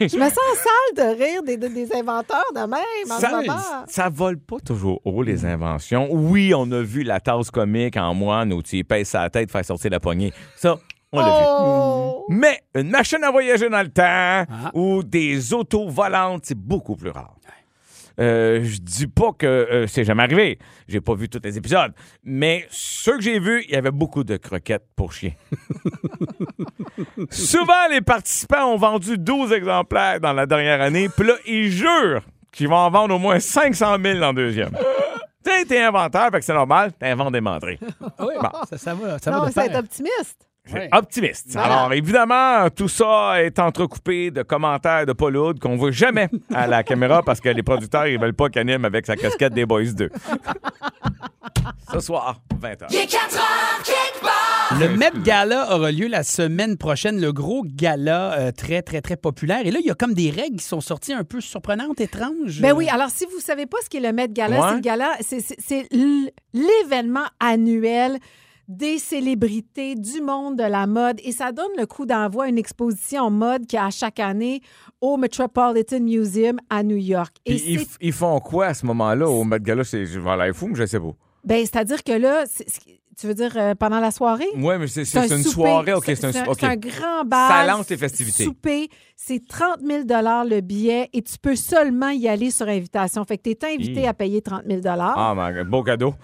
Je 0.00 0.16
me 0.16 0.28
sens 0.28 0.38
sale 0.56 0.94
de 0.96 1.02
rire 1.22 1.42
des, 1.42 1.58
inventeurs 1.94 2.44
de 2.54 2.60
même 2.60 3.10
en 3.10 3.18
Ça, 3.18 3.40
ça 3.86 4.08
vole 4.10 4.38
pas 4.38 4.60
toujours 4.60 5.00
haut, 5.04 5.22
les 5.22 5.44
inventions. 5.46 6.08
Oui, 6.10 6.52
on 6.54 6.70
a 6.72 6.82
vu 6.82 7.02
la 7.02 7.20
tasse 7.20 7.50
comique 7.50 7.96
en 7.96 8.12
moine 8.14 8.52
où 8.52 8.62
tu 8.62 8.76
y 8.76 8.84
pèses 8.84 9.08
sa 9.08 9.30
tête, 9.30 9.50
faire 9.50 9.64
sortir 9.64 9.90
la 9.90 10.00
poignée. 10.00 10.34
Ça, 10.56 10.76
on 11.12 11.20
l'a 11.20 11.26
vu. 11.26 11.44
Oh! 11.48 12.26
Mais 12.28 12.60
une 12.74 12.90
machine 12.90 13.22
à 13.24 13.30
voyager 13.30 13.68
dans 13.68 13.82
le 13.82 13.88
temps 13.88 14.44
ou 14.74 15.02
des 15.02 15.52
autos 15.52 15.88
volantes, 15.88 16.42
c'est 16.44 16.58
beaucoup 16.58 16.96
plus 16.96 17.10
rare. 17.10 17.34
Euh, 18.20 18.60
je 18.62 18.78
dis 18.78 19.06
pas 19.06 19.32
que 19.32 19.46
euh, 19.46 19.86
c'est 19.86 20.04
jamais 20.04 20.24
arrivé. 20.24 20.58
J'ai 20.88 21.00
pas 21.00 21.14
vu 21.14 21.28
tous 21.28 21.40
les 21.42 21.56
épisodes. 21.56 21.92
Mais 22.22 22.66
ceux 22.70 23.16
que 23.16 23.22
j'ai 23.22 23.38
vus, 23.38 23.64
il 23.66 23.72
y 23.72 23.76
avait 23.76 23.90
beaucoup 23.90 24.24
de 24.24 24.36
croquettes 24.36 24.86
pour 24.94 25.12
chiens. 25.12 25.32
Souvent, 27.30 27.88
les 27.90 28.02
participants 28.02 28.66
ont 28.66 28.76
vendu 28.76 29.16
12 29.16 29.52
exemplaires 29.52 30.20
dans 30.20 30.34
la 30.34 30.44
dernière 30.44 30.82
année. 30.82 31.08
Puis 31.08 31.26
là, 31.26 31.34
ils 31.46 31.70
jurent 31.70 32.22
qu'ils 32.52 32.68
vont 32.68 32.76
en 32.76 32.90
vendre 32.90 33.14
au 33.14 33.18
moins 33.18 33.40
500 33.40 33.96
000 34.02 34.18
dans 34.18 34.32
le 34.32 34.34
deuxième. 34.34 34.70
Tu 35.42 35.50
sais, 35.50 35.64
t'es 35.64 35.80
inventeur, 35.80 36.30
fait 36.30 36.40
que 36.40 36.44
c'est 36.44 36.52
normal, 36.52 36.92
t'inventes 36.92 37.32
des 37.32 37.40
menteries. 37.40 37.78
Oui, 38.18 38.34
ça, 38.68 38.76
ça 38.76 38.94
va. 38.94 39.18
Ça 39.18 39.30
non, 39.30 39.40
va 39.40 39.46
de 39.46 39.52
c'est 39.52 39.74
optimiste. 39.74 40.49
Ouais. 40.72 40.88
Optimiste. 40.92 41.48
Voilà. 41.52 41.80
Alors, 41.80 41.92
évidemment, 41.94 42.68
tout 42.70 42.86
ça 42.88 43.42
est 43.42 43.58
entrecoupé 43.58 44.30
de 44.30 44.42
commentaires 44.42 45.04
de 45.06 45.12
Paul 45.12 45.36
Hood 45.36 45.58
qu'on 45.58 45.76
voit 45.76 45.90
jamais 45.90 46.28
à 46.54 46.66
la 46.68 46.82
caméra 46.84 47.22
parce 47.22 47.40
que 47.40 47.48
les 47.48 47.62
producteurs, 47.62 48.06
ils 48.06 48.20
veulent 48.20 48.34
pas 48.34 48.48
qu'il 48.50 48.60
anime 48.60 48.84
avec 48.84 49.06
sa 49.06 49.16
casquette 49.16 49.52
des 49.54 49.66
Boys 49.66 49.92
2. 49.94 50.10
Ce 51.92 51.98
soir, 52.00 52.40
20h. 52.60 52.86
Le 54.78 54.88
Met 54.96 55.10
Gala 55.24 55.74
aura 55.74 55.90
lieu 55.90 56.06
la 56.06 56.22
semaine 56.22 56.76
prochaine, 56.76 57.20
le 57.20 57.32
gros 57.32 57.64
gala 57.64 58.34
euh, 58.38 58.52
très, 58.52 58.82
très, 58.82 59.00
très 59.00 59.16
populaire. 59.16 59.66
Et 59.66 59.72
là, 59.72 59.80
il 59.80 59.86
y 59.86 59.90
a 59.90 59.94
comme 59.94 60.14
des 60.14 60.30
règles 60.30 60.58
qui 60.58 60.64
sont 60.64 60.80
sorties 60.80 61.12
un 61.12 61.24
peu 61.24 61.40
surprenantes, 61.40 62.00
étranges. 62.00 62.60
Ben 62.60 62.72
oui, 62.72 62.88
alors 62.88 63.10
si 63.10 63.24
vous 63.24 63.40
savez 63.40 63.66
pas 63.66 63.78
ce 63.82 63.88
qu'est 63.88 63.98
le 64.00 64.12
Met 64.12 64.28
Gala, 64.28 64.60
Ouais. 64.60 64.66
c'est 64.68 64.74
le 64.76 64.80
gala, 64.80 65.10
c'est- 65.20 65.88
l'événement 66.54 67.24
annuel 67.40 68.18
des 68.70 68.98
célébrités 68.98 69.96
du 69.96 70.20
monde 70.20 70.56
de 70.56 70.62
la 70.62 70.86
mode 70.86 71.20
et 71.24 71.32
ça 71.32 71.50
donne 71.50 71.72
le 71.76 71.86
coup 71.86 72.06
d'envoi 72.06 72.44
à 72.44 72.48
une 72.48 72.56
exposition 72.58 73.28
mode 73.28 73.66
qui 73.66 73.76
a 73.76 73.86
à 73.86 73.90
chaque 73.90 74.20
année 74.20 74.60
au 75.00 75.16
Metropolitan 75.16 75.98
Museum 75.98 76.56
à 76.70 76.84
New 76.84 76.96
York. 76.96 77.36
Et 77.46 77.56
Puis 77.56 77.88
ils, 78.00 78.12
font 78.12 78.38
quoi 78.38 78.66
à 78.66 78.74
ce 78.74 78.86
moment-là 78.86 79.28
au 79.28 79.42
Met 79.42 79.58
Gala? 79.58 79.82
C'est- 79.82 80.06
Je 80.06 80.20
vais 80.20 80.36
l'air 80.36 80.54
fou, 80.54 80.68
mais 80.68 80.76
je 80.76 80.86
sais 80.86 81.00
pas. 81.00 81.16
ben, 81.42 81.58
c'est-à-dire 81.66 82.04
que 82.04 82.12
là, 82.12 82.44
tu 83.20 83.26
veux 83.26 83.34
dire 83.34 83.52
euh, 83.56 83.74
pendant 83.74 84.00
la 84.00 84.10
soirée? 84.10 84.48
Ouais, 84.56 84.78
mais 84.78 84.86
c'est 84.86 85.02
un 85.16 85.22
une 85.24 85.42
souper. 85.42 85.50
soirée. 85.50 85.92
OK, 85.92 86.04
c'est 86.06 86.24
un, 86.24 86.32
c'est 86.32 86.48
OK. 86.48 86.56
c'est 86.60 86.66
un 86.66 86.76
grand 86.76 87.24
bal. 87.26 87.48
Ça 87.50 87.66
lance 87.66 87.88
les 87.90 87.96
festivités. 87.96 88.44
Souper, 88.44 88.88
c'est 89.16 89.46
30 89.46 89.80
000 89.86 90.02
le 90.48 90.60
billet 90.60 91.10
et 91.12 91.22
tu 91.22 91.34
peux 91.38 91.56
seulement 91.56 92.08
y 92.10 92.26
aller 92.28 92.50
sur 92.50 92.66
invitation. 92.68 93.24
Fait 93.24 93.36
que 93.36 93.42
tu 93.42 93.50
es 93.50 93.74
invité 93.74 94.06
à 94.08 94.14
payer 94.14 94.40
30 94.40 94.62
000 94.68 94.80
Ah, 94.86 95.50
God, 95.54 95.68
beau 95.68 95.82
cadeau. 95.82 96.14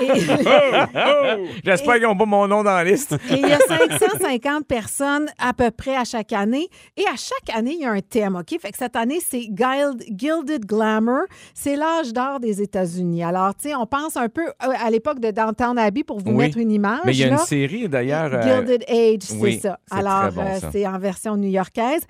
Et- 0.00 0.06
J'espère 1.64 1.94
qu'ils 1.94 2.04
n'ont 2.04 2.16
pas 2.16 2.24
mon 2.24 2.46
nom 2.48 2.62
dans 2.62 2.72
la 2.74 2.84
liste. 2.84 3.12
Et 3.30 3.34
il 3.34 3.40
y 3.48 3.52
a 3.52 3.58
550 3.58 4.66
personnes 4.66 5.28
à 5.38 5.52
peu 5.52 5.70
près 5.70 5.96
à 5.96 6.04
chaque 6.04 6.32
année. 6.32 6.68
Et 6.96 7.04
à 7.06 7.16
chaque 7.16 7.54
année, 7.56 7.72
il 7.74 7.80
y 7.80 7.84
a 7.84 7.90
un 7.90 8.00
thème, 8.00 8.36
OK? 8.36 8.58
Fait 8.60 8.70
que 8.70 8.78
cette 8.78 8.96
année, 8.96 9.18
c'est 9.20 9.48
Gild- 9.52 10.02
Gilded 10.16 10.64
Glamour. 10.66 11.22
C'est 11.54 11.76
l'âge 11.76 12.12
d'or 12.12 12.40
des 12.40 12.62
États-Unis. 12.62 13.24
Alors, 13.24 13.54
tu 13.54 13.68
sais, 13.68 13.74
on 13.74 13.86
pense 13.86 14.16
un 14.16 14.28
peu 14.28 14.46
euh, 14.46 14.52
à 14.80 14.90
l'époque 14.90 15.20
de 15.20 15.30
Downtown 15.30 15.78
Abbey 15.78 16.04
pour 16.12 16.20
vous 16.20 16.30
Oui. 16.32 16.44
mettre 16.44 16.58
une 16.58 16.70
image. 16.70 17.00
Mais 17.06 17.12
il 17.14 17.18
y 17.20 17.24
a 17.24 17.28
une 17.28 17.38
série, 17.38 17.88
d'ailleurs. 17.88 18.30
euh, 18.34 18.42
Gilded 18.42 18.84
Age, 18.88 19.22
c'est 19.22 19.58
ça. 19.60 19.78
c'est 19.86 19.94
Alors, 19.98 20.30
bon, 20.32 20.42
euh, 20.42 20.58
c'est 20.70 20.86
en 20.86 20.98
version 20.98 21.36
new-yorkaise. 21.38 22.02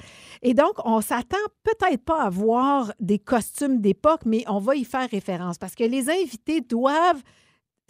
Et 0.42 0.54
donc, 0.54 0.72
on 0.84 1.00
s'attend 1.00 1.36
peut-être 1.62 2.02
pas 2.04 2.22
à 2.22 2.28
voir 2.30 2.92
des 2.98 3.18
costumes 3.20 3.80
d'époque, 3.80 4.22
mais 4.26 4.42
on 4.48 4.58
va 4.58 4.74
y 4.74 4.84
faire 4.84 5.08
référence 5.08 5.56
parce 5.56 5.76
que 5.76 5.84
les 5.84 6.10
invités 6.10 6.60
doivent 6.60 7.22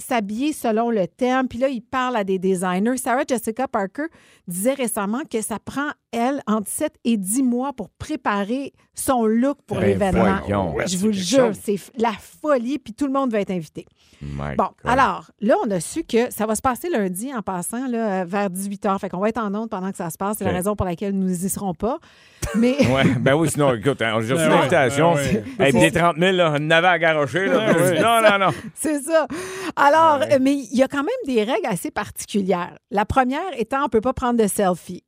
s'habiller 0.02 0.52
selon 0.52 0.90
le 0.90 1.06
thème. 1.06 1.49
Puis 1.49 1.59
là, 1.59 1.68
ils 1.68 1.80
parlent 1.80 2.16
à 2.16 2.25
des 2.25 2.38
designers. 2.38 2.97
Sarah 2.97 3.23
Jessica 3.28 3.66
Parker 3.68 4.04
disait 4.47 4.75
récemment 4.75 5.23
que 5.30 5.40
ça 5.40 5.59
prend, 5.64 5.88
elle, 6.12 6.42
entre 6.47 6.68
7 6.68 6.92
et 7.04 7.16
10 7.16 7.42
mois 7.42 7.73
pour 7.73 7.88
préparer 7.90 8.73
son 8.94 9.25
look 9.25 9.59
pour 9.66 9.78
Ben 9.78 9.87
l'événement. 9.87 10.38
Je 10.87 10.97
vous 10.99 11.06
le 11.06 11.12
jure, 11.12 11.52
c'est 11.61 11.76
la 11.97 12.12
folie, 12.12 12.78
puis 12.78 12.92
tout 12.92 13.06
le 13.06 13.12
monde 13.12 13.30
va 13.32 13.40
être 13.40 13.50
invité. 13.50 13.87
My 14.21 14.54
Bon, 14.56 14.64
God. 14.64 14.73
alors, 14.85 15.30
là, 15.40 15.54
on 15.66 15.71
a 15.71 15.80
su 15.80 16.04
que 16.04 16.30
ça 16.30 16.47
va 16.47 16.54
se 16.54 16.62
passer 16.62 16.88
lundi 16.90 17.32
en 17.35 17.42
passant, 17.42 17.88
là, 17.88 18.25
vers 18.25 18.50
18 18.50 18.85
h. 18.85 18.99
Fait 18.99 19.09
qu'on 19.09 19.18
va 19.18 19.28
être 19.30 19.38
en 19.38 19.52
onde 19.54 19.71
pendant 19.71 19.90
que 19.90 19.97
ça 19.97 20.11
se 20.11 20.18
passe. 20.18 20.37
C'est 20.38 20.44
la 20.44 20.50
raison 20.52 20.76
pour 20.76 20.87
laquelle 20.87 21.12
nous 21.12 21.26
n'y 21.28 21.49
serons 21.49 21.75
pas. 21.75 21.99
Mais. 22.56 22.76
Ouais, 22.88 23.04
ben 23.21 23.35
oui, 23.35 23.49
sinon, 23.50 23.75
écoute, 23.75 24.02
hein, 24.02 24.18
j'ai 24.21 24.35
reçu 24.35 24.44
une 24.47 24.52
ouais, 24.52 24.59
invitation. 24.59 25.14
ouais. 25.14 25.44
Et 25.61 25.71
puis 25.71 25.80
les 25.80 25.90
30 25.92 26.16
000, 26.18 26.32
là, 26.37 26.54
on 26.59 26.71
avait 26.71 26.87
à 26.88 26.99
garocher. 26.99 27.47
Là, 27.47 27.73
Ben 27.73 27.80
ouais. 27.82 28.00
Non, 28.00 28.21
non, 28.21 28.47
non. 28.47 28.52
C'est 28.75 29.00
ça. 29.00 29.26
Alors, 29.76 29.91
euh, 29.94 30.38
mais 30.40 30.54
il 30.54 30.76
y 30.76 30.82
a 30.82 30.88
quand 30.88 31.02
même 31.02 31.08
des 31.26 31.42
règles 31.44 31.66
assez 31.66 31.90
particulières. 31.90 32.76
La 32.90 33.04
première 33.04 33.40
étant, 33.58 33.80
on 33.80 33.84
ne 33.84 33.88
peut 33.88 34.00
pas 34.00 34.12
prendre 34.12 34.42
de 34.42 34.46
selfie. 34.49 35.02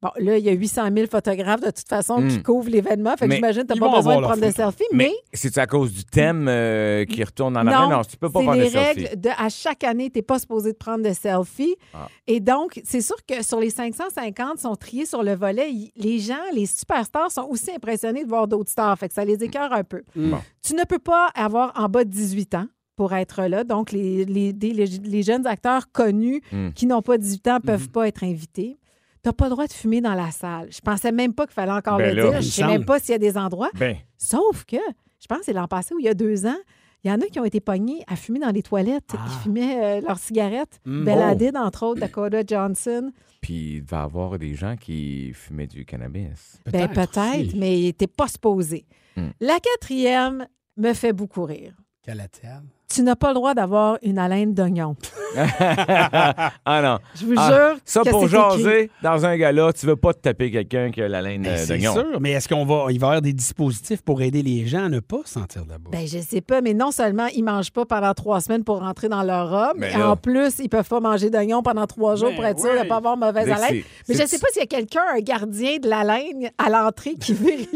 Bon, 0.00 0.10
là, 0.20 0.38
il 0.38 0.44
y 0.44 0.48
a 0.48 0.52
800 0.52 0.90
000 0.94 1.08
photographes 1.10 1.60
de 1.60 1.72
toute 1.72 1.88
façon 1.88 2.18
qui 2.28 2.38
Mm. 2.38 2.42
couvrent 2.44 2.70
l'événement. 2.70 3.16
Fait 3.16 3.26
que 3.26 3.34
j'imagine 3.34 3.64
que 3.64 3.72
tu 3.72 3.80
n'as 3.80 3.84
pas 3.88 3.96
besoin 3.96 4.16
de 4.18 4.22
prendre 4.22 4.46
de 4.46 4.52
selfie. 4.52 4.84
Mais, 4.92 5.10
c'est 5.34 5.58
à 5.58 5.66
cause 5.66 5.92
du 5.92 6.04
thème 6.04 6.46
euh, 6.48 7.04
qui 7.04 7.24
retourne 7.24 7.56
en 7.56 7.66
arrière? 7.66 7.88
Non, 7.88 8.02
tu 8.04 8.16
peux 8.16 8.30
pas 8.30 8.38
de 8.56 8.62
selfie. 8.68 8.76
règles. 8.78 9.20
De, 9.20 9.30
à 9.36 9.48
chaque 9.48 9.82
année, 9.82 10.08
tu 10.08 10.18
n'es 10.18 10.22
pas 10.22 10.38
supposé 10.38 10.70
de 10.70 10.76
prendre 10.76 11.02
de 11.02 11.12
selfie. 11.12 11.74
Ah. 11.92 12.06
Et 12.28 12.38
donc, 12.38 12.80
c'est 12.84 13.00
sûr 13.00 13.16
que 13.26 13.42
sur 13.42 13.58
les 13.58 13.70
550 13.70 14.60
sont 14.60 14.76
triés 14.76 15.04
sur 15.04 15.24
le 15.24 15.34
volet, 15.34 15.72
y- 15.72 15.90
les 15.96 16.20
gens, 16.20 16.36
les 16.54 16.66
superstars 16.66 17.32
sont 17.32 17.48
aussi 17.50 17.72
impressionnés 17.72 18.22
de 18.22 18.28
voir 18.28 18.46
d'autres 18.46 18.70
stars. 18.70 18.96
Fait 19.00 19.08
que 19.08 19.14
ça 19.14 19.24
les 19.24 19.42
écœure 19.42 19.72
un 19.72 19.82
peu. 19.82 20.02
Bon. 20.14 20.38
Tu 20.64 20.74
ne 20.76 20.84
peux 20.84 21.00
pas 21.00 21.26
avoir 21.34 21.72
en 21.74 21.88
bas 21.88 22.04
de 22.04 22.10
18 22.10 22.54
ans 22.54 22.66
pour 22.98 23.12
être 23.14 23.44
là. 23.44 23.62
Donc, 23.64 23.92
les, 23.92 24.24
les, 24.24 24.52
des- 24.52 24.72
les- 24.74 24.86
les 24.86 25.22
jeunes 25.22 25.46
acteurs 25.46 25.90
connus 25.92 26.42
Mm. 26.52 26.70
qui 26.74 26.84
n'ont 26.86 27.00
pas 27.00 27.16
18 27.16 27.46
ans 27.48 27.54
ne 27.54 27.60
peuvent 27.60 27.84
Mhm. 27.86 27.92
pas 27.92 28.08
être 28.08 28.24
invités. 28.24 28.78
Tu 29.22 29.28
n'as 29.28 29.32
pas 29.32 29.44
le 29.46 29.50
droit 29.50 29.66
de 29.68 29.72
fumer 29.72 30.00
dans 30.00 30.14
la 30.14 30.30
salle. 30.32 30.68
Je 30.72 30.80
pensais 30.80 31.12
même 31.12 31.32
pas 31.32 31.46
qu'il 31.46 31.54
fallait 31.54 31.70
encore 31.72 31.98
Ben 31.98 32.14
le 32.14 32.22
là, 32.22 32.30
dire. 32.30 32.40
Je 32.40 32.46
me 32.46 32.50
sais 32.50 32.66
même 32.66 32.84
pas 32.84 32.98
s'il 32.98 33.12
y 33.12 33.14
a 33.14 33.18
des 33.18 33.38
endroits. 33.38 33.70
Ben, 33.74 33.96
Sauf 34.16 34.64
que, 34.64 34.76
je 35.20 35.26
pense 35.28 35.38
que 35.38 35.44
c'est 35.46 35.52
l'an 35.52 35.68
passé 35.68 35.94
ou 35.94 36.00
il 36.00 36.06
y 36.06 36.08
a 36.08 36.14
deux 36.14 36.44
ans, 36.46 36.58
il 37.04 37.10
y 37.10 37.12
en 37.14 37.20
a 37.20 37.26
qui 37.26 37.38
ont 37.38 37.44
été 37.44 37.60
pognés 37.60 38.02
à 38.08 38.16
fumer 38.16 38.40
dans 38.40 38.50
les 38.50 38.62
toilettes. 38.64 39.12
Ah. 39.16 39.24
Ils 39.26 39.42
fumaient 39.44 39.84
euh, 39.84 40.00
leurs 40.00 40.18
cigarettes. 40.18 40.80
Mm. 40.84 41.08
Oh. 41.08 41.20
Hadid, 41.20 41.56
entre 41.56 41.84
autres, 41.86 42.00
Dakota 42.00 42.42
Johnson. 42.44 43.12
puis 43.40 43.74
il 43.76 43.82
va 43.82 43.98
y 43.98 44.00
avoir 44.02 44.36
des 44.40 44.54
gens 44.54 44.74
qui 44.76 45.32
fumaient 45.34 45.68
du 45.68 45.84
cannabis. 45.84 46.60
Ben, 46.70 46.88
peut-être, 46.88 47.54
mais 47.54 47.78
il 47.78 47.84
n'était 47.84 48.08
pas 48.08 48.26
supposé. 48.26 48.86
Mm. 49.16 49.28
La 49.40 49.58
quatrième 49.60 50.48
me 50.76 50.92
fait 50.92 51.12
beaucoup 51.12 51.44
rire. 51.44 51.74
Calatel. 52.02 52.62
Tu 52.94 53.02
n'as 53.02 53.16
pas 53.16 53.28
le 53.28 53.34
droit 53.34 53.52
d'avoir 53.52 53.98
une 54.02 54.18
haleine 54.18 54.54
d'oignon. 54.54 54.96
ah 55.36 56.80
non. 56.82 56.98
Je 57.14 57.26
vous 57.26 57.34
Ah, 57.36 57.48
jure 57.48 57.80
Ça, 57.84 58.00
que 58.02 58.08
pour 58.08 58.24
écrit. 58.24 58.32
jaser 58.32 58.90
dans 59.02 59.26
un 59.26 59.36
gala, 59.36 59.72
tu 59.74 59.84
veux 59.84 59.94
pas 59.96 60.14
te 60.14 60.20
taper 60.20 60.50
quelqu'un 60.50 60.90
qui 60.90 61.02
a 61.02 61.08
la 61.08 61.20
laine 61.20 61.42
Ben, 61.42 61.50
euh, 61.50 61.56
c'est 61.58 61.66
d'oignon. 61.78 61.92
sûr, 61.92 62.18
mais 62.20 62.32
est-ce 62.32 62.48
qu'on 62.48 62.64
va, 62.64 62.86
il 62.90 62.98
va 62.98 63.06
y 63.06 63.08
avoir 63.10 63.22
des 63.22 63.34
dispositifs 63.34 64.00
pour 64.00 64.22
aider 64.22 64.42
les 64.42 64.66
gens 64.66 64.86
à 64.86 64.88
ne 64.88 65.00
pas 65.00 65.18
sentir 65.26 65.64
de 65.66 65.70
la 65.70 65.78
bouffe? 65.78 65.92
Ben, 65.92 66.06
je 66.06 66.18
sais 66.18 66.40
pas, 66.40 66.62
mais 66.62 66.72
non 66.72 66.90
seulement 66.90 67.26
ils 67.34 67.42
mangent 67.44 67.72
pas 67.72 67.84
pendant 67.84 68.14
trois 68.14 68.40
semaines 68.40 68.64
pour 68.64 68.78
rentrer 68.80 69.10
dans 69.10 69.22
leur 69.22 69.50
robe, 69.50 69.76
Mais 69.76 69.94
en 69.96 70.16
plus, 70.16 70.58
ils 70.58 70.70
peuvent 70.70 70.88
pas 70.88 71.00
manger 71.00 71.28
d'oignon 71.28 71.62
pendant 71.62 71.86
trois 71.86 72.16
jours 72.16 72.30
Ben 72.30 72.36
pour 72.36 72.44
être 72.46 72.58
sûr 72.60 72.72
de 72.82 72.88
pas 72.88 72.96
avoir 72.96 73.18
mauvaise 73.18 73.46
Mais 73.46 73.52
haleine. 73.52 73.82
Mais 74.08 74.14
je 74.14 74.26
sais 74.26 74.38
pas 74.38 74.46
s'il 74.50 74.60
y 74.60 74.64
a 74.64 74.66
quelqu'un, 74.66 75.02
un 75.14 75.20
gardien 75.20 75.76
de 75.78 75.88
la 75.90 76.04
laine 76.04 76.50
à 76.56 76.70
l'entrée 76.70 77.16
qui 77.16 77.32
vérifie. 77.34 77.68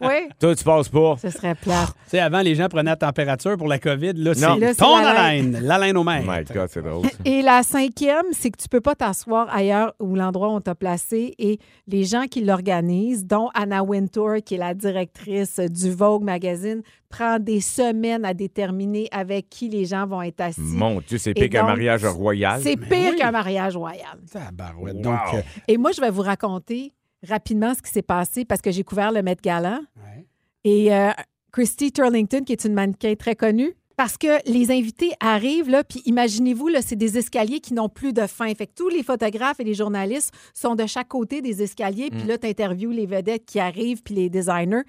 Oui, 0.00 0.12
toi, 0.40 0.54
tu 0.54 0.62
passes 0.62 0.88
pas. 0.88 1.16
ce 1.20 1.30
serait 1.30 1.56
plate. 1.56 1.88
Tu 2.04 2.10
sais, 2.10 2.20
avant, 2.20 2.40
les 2.42 2.54
gens 2.54 2.68
prenaient 2.68 2.90
la 2.90 2.96
température 2.96 3.56
pour 3.56 3.66
la 3.66 3.78
COVID. 3.90 4.12
Là, 4.14 4.34
c'est 4.34 4.74
ton 4.76 4.96
la 4.98 5.08
haleine, 5.10 5.58
l'haleine 5.62 5.96
au 5.96 6.00
Oh 6.00 6.04
maître. 6.04 6.26
my 6.28 6.44
God, 6.54 6.68
c'est 6.70 6.82
drôle. 6.82 7.06
Et 7.24 7.42
la 7.42 7.62
cinquième, 7.62 8.26
c'est 8.32 8.50
que 8.50 8.56
tu 8.60 8.68
peux 8.68 8.80
pas 8.80 8.94
t'asseoir 8.94 9.48
ailleurs 9.54 9.94
où 10.00 10.14
l'endroit 10.14 10.48
où 10.48 10.52
on 10.52 10.60
t'a 10.60 10.74
placé. 10.74 11.34
Et 11.38 11.58
les 11.86 12.04
gens 12.04 12.24
qui 12.30 12.42
l'organisent, 12.44 13.24
dont 13.26 13.48
Anna 13.54 13.82
Wintour, 13.82 14.36
qui 14.44 14.54
est 14.54 14.58
la 14.58 14.74
directrice 14.74 15.58
du 15.60 15.90
Vogue 15.90 16.22
Magazine, 16.24 16.82
prend 17.08 17.38
des 17.38 17.60
semaines 17.60 18.24
à 18.24 18.34
déterminer 18.34 19.08
avec 19.10 19.48
qui 19.48 19.68
les 19.68 19.86
gens 19.86 20.06
vont 20.06 20.20
être 20.22 20.40
assis. 20.40 20.60
Mon 20.60 21.00
Dieu, 21.00 21.16
c'est 21.18 21.32
pire 21.34 21.48
qu'un 21.48 21.64
mariage 21.64 22.04
royal. 22.04 22.60
C'est 22.62 22.76
pire 22.76 23.12
oui. 23.12 23.16
qu'un 23.18 23.30
mariage 23.30 23.76
royal. 23.76 24.18
Wow. 24.34 24.92
Donc, 24.92 25.18
euh, 25.34 25.40
Et 25.68 25.78
moi, 25.78 25.92
je 25.92 26.00
vais 26.00 26.10
vous 26.10 26.22
raconter 26.22 26.92
rapidement 27.26 27.74
ce 27.74 27.82
qui 27.82 27.90
s'est 27.90 28.02
passé 28.02 28.44
parce 28.44 28.60
que 28.60 28.70
j'ai 28.70 28.84
couvert 28.84 29.10
le 29.12 29.22
Met 29.22 29.36
Gala. 29.42 29.80
ouais. 29.96 30.26
Et 30.64 30.92
euh, 30.94 31.10
Christy 31.58 31.90
Turlington, 31.90 32.44
qui 32.44 32.52
est 32.52 32.64
une 32.64 32.74
mannequin 32.74 33.14
très 33.16 33.34
connue, 33.34 33.74
parce 33.96 34.16
que 34.16 34.28
les 34.48 34.70
invités 34.70 35.10
arrivent, 35.18 35.68
là, 35.68 35.82
puis 35.82 36.00
imaginez-vous, 36.06 36.68
là, 36.68 36.82
c'est 36.82 36.94
des 36.94 37.18
escaliers 37.18 37.58
qui 37.58 37.74
n'ont 37.74 37.88
plus 37.88 38.12
de 38.12 38.28
fin. 38.28 38.46
Fait 38.54 38.68
que 38.68 38.74
tous 38.76 38.88
les 38.88 39.02
photographes 39.02 39.58
et 39.58 39.64
les 39.64 39.74
journalistes 39.74 40.32
sont 40.54 40.76
de 40.76 40.86
chaque 40.86 41.08
côté 41.08 41.42
des 41.42 41.60
escaliers, 41.64 42.10
puis 42.10 42.22
là, 42.28 42.38
tu 42.38 42.46
interviews 42.46 42.92
les 42.92 43.06
vedettes 43.06 43.44
qui 43.44 43.58
arrivent, 43.58 44.04
puis 44.04 44.14
les 44.14 44.30
designers. 44.30 44.82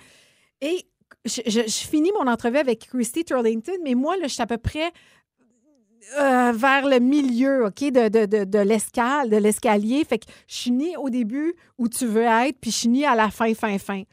Et 0.61 0.85
je, 1.25 1.41
je- 1.47 1.61
je 1.67 1.87
finis 1.87 2.11
mon 2.19 2.29
entrevue 2.31 2.57
avec 2.59 2.87
Christy 2.87 3.25
Turlington, 3.25 3.73
mais 3.83 3.95
moi, 3.95 4.15
là, 4.17 4.27
je 4.27 4.33
suis 4.33 4.43
à 4.43 4.47
peu 4.47 4.59
près 4.59 4.91
euh, 6.19 6.51
vers 6.55 6.87
le 6.87 6.99
milieu, 6.99 7.65
OK, 7.65 7.79
de, 7.81 8.09
de, 8.09 8.25
de, 8.25 8.43
de 8.43 8.59
l'escale, 8.59 9.29
de 9.29 9.37
l'escalier. 9.37 10.03
Fait 10.05 10.17
que 10.19 10.25
je 10.47 10.55
suis 10.55 10.71
ni 10.71 10.95
au 10.97 11.09
début 11.09 11.53
où 11.77 11.87
tu 11.87 12.05
veux 12.05 12.23
être, 12.23 12.57
puis 12.59 12.71
je 12.71 12.77
suis 12.77 12.89
ni 12.89 13.05
à 13.05 13.15
la 13.15 13.29
fin, 13.29 13.53
fin, 13.53 13.77
fin. 13.77 14.03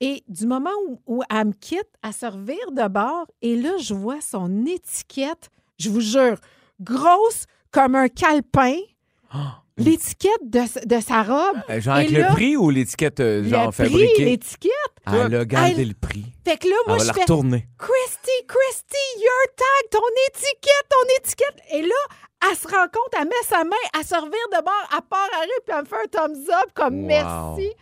Et 0.00 0.22
du 0.28 0.46
moment 0.46 0.70
où, 0.86 1.00
où 1.06 1.22
elle 1.28 1.46
me 1.48 1.52
quitte, 1.52 1.88
elle 2.04 2.12
se 2.12 2.26
revire 2.26 2.70
de 2.72 2.86
bord, 2.88 3.26
et 3.42 3.56
là, 3.56 3.70
je 3.80 3.94
vois 3.94 4.20
son 4.20 4.64
étiquette, 4.66 5.50
je 5.78 5.90
vous 5.90 6.00
jure, 6.00 6.36
grosse 6.80 7.46
comme 7.72 7.94
un 7.96 8.08
calepin, 8.08 8.76
l'étiquette 9.76 10.42
de, 10.42 10.60
de 10.86 11.00
sa 11.00 11.22
robe. 11.22 11.58
Euh, 11.70 11.80
Genre 11.80 11.94
avec 11.96 12.10
le 12.10 12.24
prix 12.32 12.56
ou 12.56 12.70
l'étiquette 12.70 13.20
euh, 13.20 13.44
genre 13.44 13.66
le 13.66 13.72
prix, 13.72 13.84
fabriquée? 13.90 14.24
l'étiquette. 14.24 14.72
Elle 15.06 15.34
a 15.34 15.44
gardé 15.44 15.84
le 15.84 15.94
prix. 15.94 16.26
Fait 16.46 16.56
que 16.58 16.68
là, 16.68 16.74
Elle 16.86 16.88
moi, 16.88 16.96
va 16.98 17.02
je 17.02 17.08
la 17.08 17.14
fais 17.14 17.20
retourner. 17.22 17.68
Christy, 17.78 18.46
Christy, 18.46 19.20
your 19.20 19.54
tag, 19.56 19.90
ton 19.90 20.06
étiquette, 20.28 20.86
ton 20.90 21.14
étiquette. 21.24 21.56
Et 21.72 21.82
là, 21.82 21.94
elle 22.50 22.56
se 22.56 22.68
rend 22.68 22.84
compte, 22.92 23.12
elle 23.18 23.24
met 23.26 23.44
sa 23.46 23.64
main, 23.64 23.76
elle 23.98 24.04
se 24.04 24.14
revire 24.14 24.48
de 24.52 24.62
bord, 24.64 24.88
elle 24.92 25.02
part 25.08 25.28
à 25.34 25.42
rue, 25.42 25.48
puis 25.66 25.74
elle 25.76 25.82
me 25.82 25.86
fait 25.86 25.96
un 25.96 26.08
thumbs 26.08 26.48
up 26.62 26.70
comme 26.74 27.00
Wow. 27.00 27.06
merci. 27.06 27.72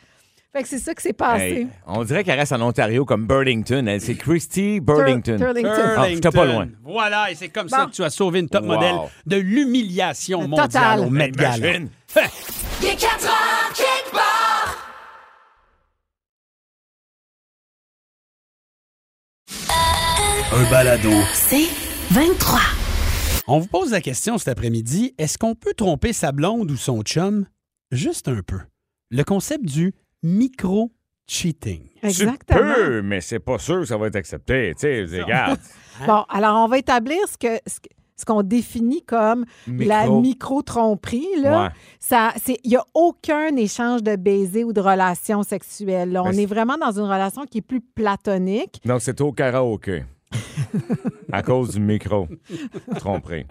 Fait 0.56 0.62
que 0.62 0.68
c'est 0.70 0.78
ça 0.78 0.94
qui 0.94 1.02
s'est 1.02 1.12
passé. 1.12 1.42
Hey, 1.44 1.66
on 1.86 2.02
dirait 2.02 2.24
qu'elle 2.24 2.38
reste 2.38 2.52
en 2.52 2.62
Ontario 2.62 3.04
comme 3.04 3.26
Burlington. 3.26 3.86
Elle, 3.86 4.00
c'est 4.00 4.14
Christy 4.14 4.80
Burlington. 4.80 5.36
Tur- 5.36 5.46
Turlington. 5.52 5.70
Ah, 5.98 6.08
j'étais 6.08 6.30
pas 6.30 6.46
loin. 6.46 6.68
Voilà, 6.82 7.30
et 7.30 7.34
c'est 7.34 7.50
comme 7.50 7.68
ça 7.68 7.84
que 7.84 7.90
tu 7.90 8.02
as 8.02 8.08
sauvé 8.08 8.40
une 8.40 8.48
top 8.48 8.62
Wow. 8.62 8.68
modèle 8.68 8.94
de 9.26 9.36
l'humiliation 9.36 10.40
Le 10.40 10.46
mondiale 10.48 10.68
total. 10.70 11.00
au 11.00 11.10
Met 11.10 11.30
Gala. 11.32 11.56
Imagine. 11.58 11.88
Il 12.80 12.88
est 12.88 12.96
4 12.96 13.26
heures, 13.26 13.72
quelque 13.74 14.12
part. 14.12 14.76
Un 20.52 20.70
balado. 20.70 21.10
C'est 21.34 21.66
23. 22.10 22.60
On 23.48 23.58
vous 23.60 23.66
pose 23.68 23.90
la 23.92 24.00
question 24.00 24.38
cet 24.38 24.48
après-midi, 24.48 25.14
est-ce 25.18 25.38
qu'on 25.38 25.54
peut 25.54 25.74
tromper 25.74 26.12
sa 26.12 26.32
blonde 26.32 26.70
ou 26.70 26.76
son 26.76 27.02
chum? 27.02 27.46
Juste 27.92 28.28
un 28.28 28.40
peu? 28.46 28.58
Le 29.10 29.22
concept 29.22 29.64
du 29.64 29.94
micro-cheating. 30.26 31.88
Exactement. 32.02 32.60
Tu 32.74 32.80
peux, 32.84 33.02
mais 33.02 33.20
c'est 33.20 33.38
pas 33.38 33.58
sûr 33.58 33.80
que 33.80 33.84
ça 33.86 33.96
va 33.96 34.06
être 34.08 34.16
accepté. 34.16 34.72
Tu 34.74 34.80
sais, 34.80 35.22
regarde. 35.22 35.58
Bon, 36.06 36.24
alors 36.28 36.62
on 36.62 36.68
va 36.68 36.76
établir 36.76 37.16
ce 37.26 37.38
que 37.38 37.58
ce 37.66 37.80
que- 37.80 37.88
ce 38.18 38.24
qu'on 38.26 38.42
définit 38.42 39.02
comme 39.02 39.44
la 39.66 40.02
Micro. 40.04 40.20
micro-tromperie. 40.22 41.26
Là. 41.42 41.64
Ouais. 41.64 41.68
Ça, 42.00 42.32
c'est, 42.42 42.58
il 42.64 42.70
n'y 42.70 42.76
a 42.76 42.84
aucun 42.94 43.54
échange 43.56 44.02
de 44.02 44.16
baisers 44.16 44.64
ou 44.64 44.72
de 44.74 44.80
relations 44.80 45.42
sexuelles. 45.42 46.12
là. 46.12 46.22
On 46.22 46.26
Ben, 46.26 46.32
c'est- 46.34 46.42
est 46.42 46.46
vraiment 46.46 46.76
dans 46.78 46.92
une 46.92 47.04
relation 47.04 47.44
qui 47.46 47.58
est 47.58 47.62
plus 47.62 47.80
platonique. 47.82 48.80
Donc, 48.86 49.00
c'est 49.02 49.20
au 49.20 49.32
karaoké. 49.32 50.04
à 51.32 51.42
cause 51.42 51.70
du 51.74 51.80
micro. 51.80 52.26
Tromperie. 52.98 53.46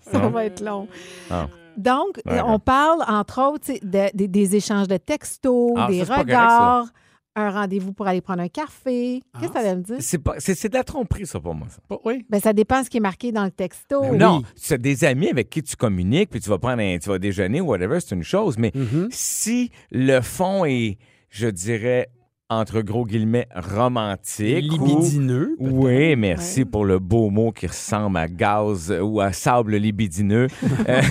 Ça 0.00 0.18
Non? 0.18 0.30
va 0.30 0.44
être 0.44 0.62
long. 0.62 0.86
Ah. 1.30 1.48
Donc, 1.80 2.20
Ouais, 2.26 2.40
on 2.44 2.52
ouais. 2.52 2.58
parle, 2.58 3.02
entre 3.08 3.40
autres, 3.42 3.72
de- 3.82 4.26
des- 4.26 4.56
échanges 4.56 4.88
de 4.88 4.96
textos, 4.96 5.72
Ah, 5.76 5.86
des 5.88 6.00
ça, 6.00 6.06
correct, 6.06 6.20
regards, 6.26 6.86
un 7.36 7.50
rendez-vous 7.50 7.92
pour 7.92 8.06
aller 8.08 8.20
prendre 8.20 8.42
un 8.42 8.48
café. 8.48 9.22
Ah, 9.32 9.38
Qu'est-ce 9.40 9.52
que 9.52 9.58
ça 9.60 9.70
veut 9.70 9.76
me 9.76 9.82
dire? 9.82 9.96
C'est, 10.00 10.68
de 10.68 10.74
la 10.74 10.84
tromperie, 10.84 11.26
ça, 11.26 11.38
pour 11.40 11.54
moi. 11.54 11.68
Ça. 11.70 11.78
Oui. 12.04 12.24
Ben, 12.28 12.40
ça 12.40 12.52
dépend 12.52 12.80
de 12.80 12.84
ce 12.84 12.90
qui 12.90 12.96
est 12.96 13.00
marqué 13.00 13.32
dans 13.32 13.44
le 13.44 13.50
texto. 13.52 14.00
Ben 14.02 14.10
oui. 14.12 14.18
Non, 14.18 14.42
c'est 14.56 14.80
des 14.80 15.04
amis 15.04 15.28
avec 15.28 15.48
qui 15.48 15.62
tu 15.62 15.76
communiques, 15.76 16.30
puis 16.30 16.40
tu 16.40 16.50
vas 16.50 16.58
prendre 16.58 16.82
un, 16.82 16.98
tu 16.98 17.08
vas 17.08 17.18
déjeuner, 17.18 17.60
whatever, 17.60 17.98
c'est 18.00 18.14
une 18.14 18.24
chose. 18.24 18.58
Mais 18.58 18.72
Mhm. 18.74 19.08
si 19.10 19.70
le 19.92 20.20
fond 20.20 20.64
est, 20.64 20.98
je 21.30 21.46
dirais, 21.48 22.08
entre 22.50 22.82
gros 22.82 23.06
guillemets, 23.06 23.46
romantique. 23.54 24.70
Libidineux. 24.70 25.56
Oui, 25.60 26.16
merci 26.16 26.64
pour 26.64 26.84
le 26.84 26.98
beau 26.98 27.30
mot 27.30 27.52
qui 27.52 27.68
ressemble 27.68 28.18
à 28.18 28.26
gaz 28.26 28.92
ou 29.00 29.20
à 29.20 29.32
sable 29.32 29.76
libidineux. 29.76 30.48
Euh, 30.88 31.02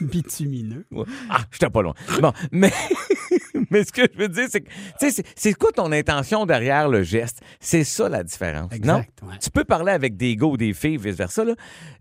Bitumineux. 0.00 0.86
ah, 1.28 1.40
j'étais 1.50 1.68
pas 1.68 1.82
loin. 1.82 1.94
Bon, 2.20 2.32
mais, 2.52 2.72
mais 3.70 3.84
ce 3.84 3.92
que 3.92 4.02
je 4.12 4.18
veux 4.18 4.28
dire, 4.28 4.46
c'est 4.50 4.60
que, 4.60 4.68
tu 5.00 5.10
sais, 5.10 5.22
c'est- 5.34 5.54
quoi 5.54 5.70
ton 5.72 5.92
intention 5.92 6.46
derrière 6.46 6.88
le 6.88 7.02
geste? 7.02 7.40
C'est 7.60 7.84
ça 7.84 8.08
la 8.08 8.22
différence. 8.22 8.70
Non? 8.70 8.76
Exact. 8.98 9.10
ouais. 9.22 9.34
Tu 9.40 9.50
peux 9.50 9.64
parler 9.64 9.92
avec 9.92 10.16
des 10.16 10.36
gars 10.36 10.46
ou 10.46 10.56
des 10.56 10.72
filles, 10.72 10.96
vice-versa. 10.96 11.44
là. 11.44 11.54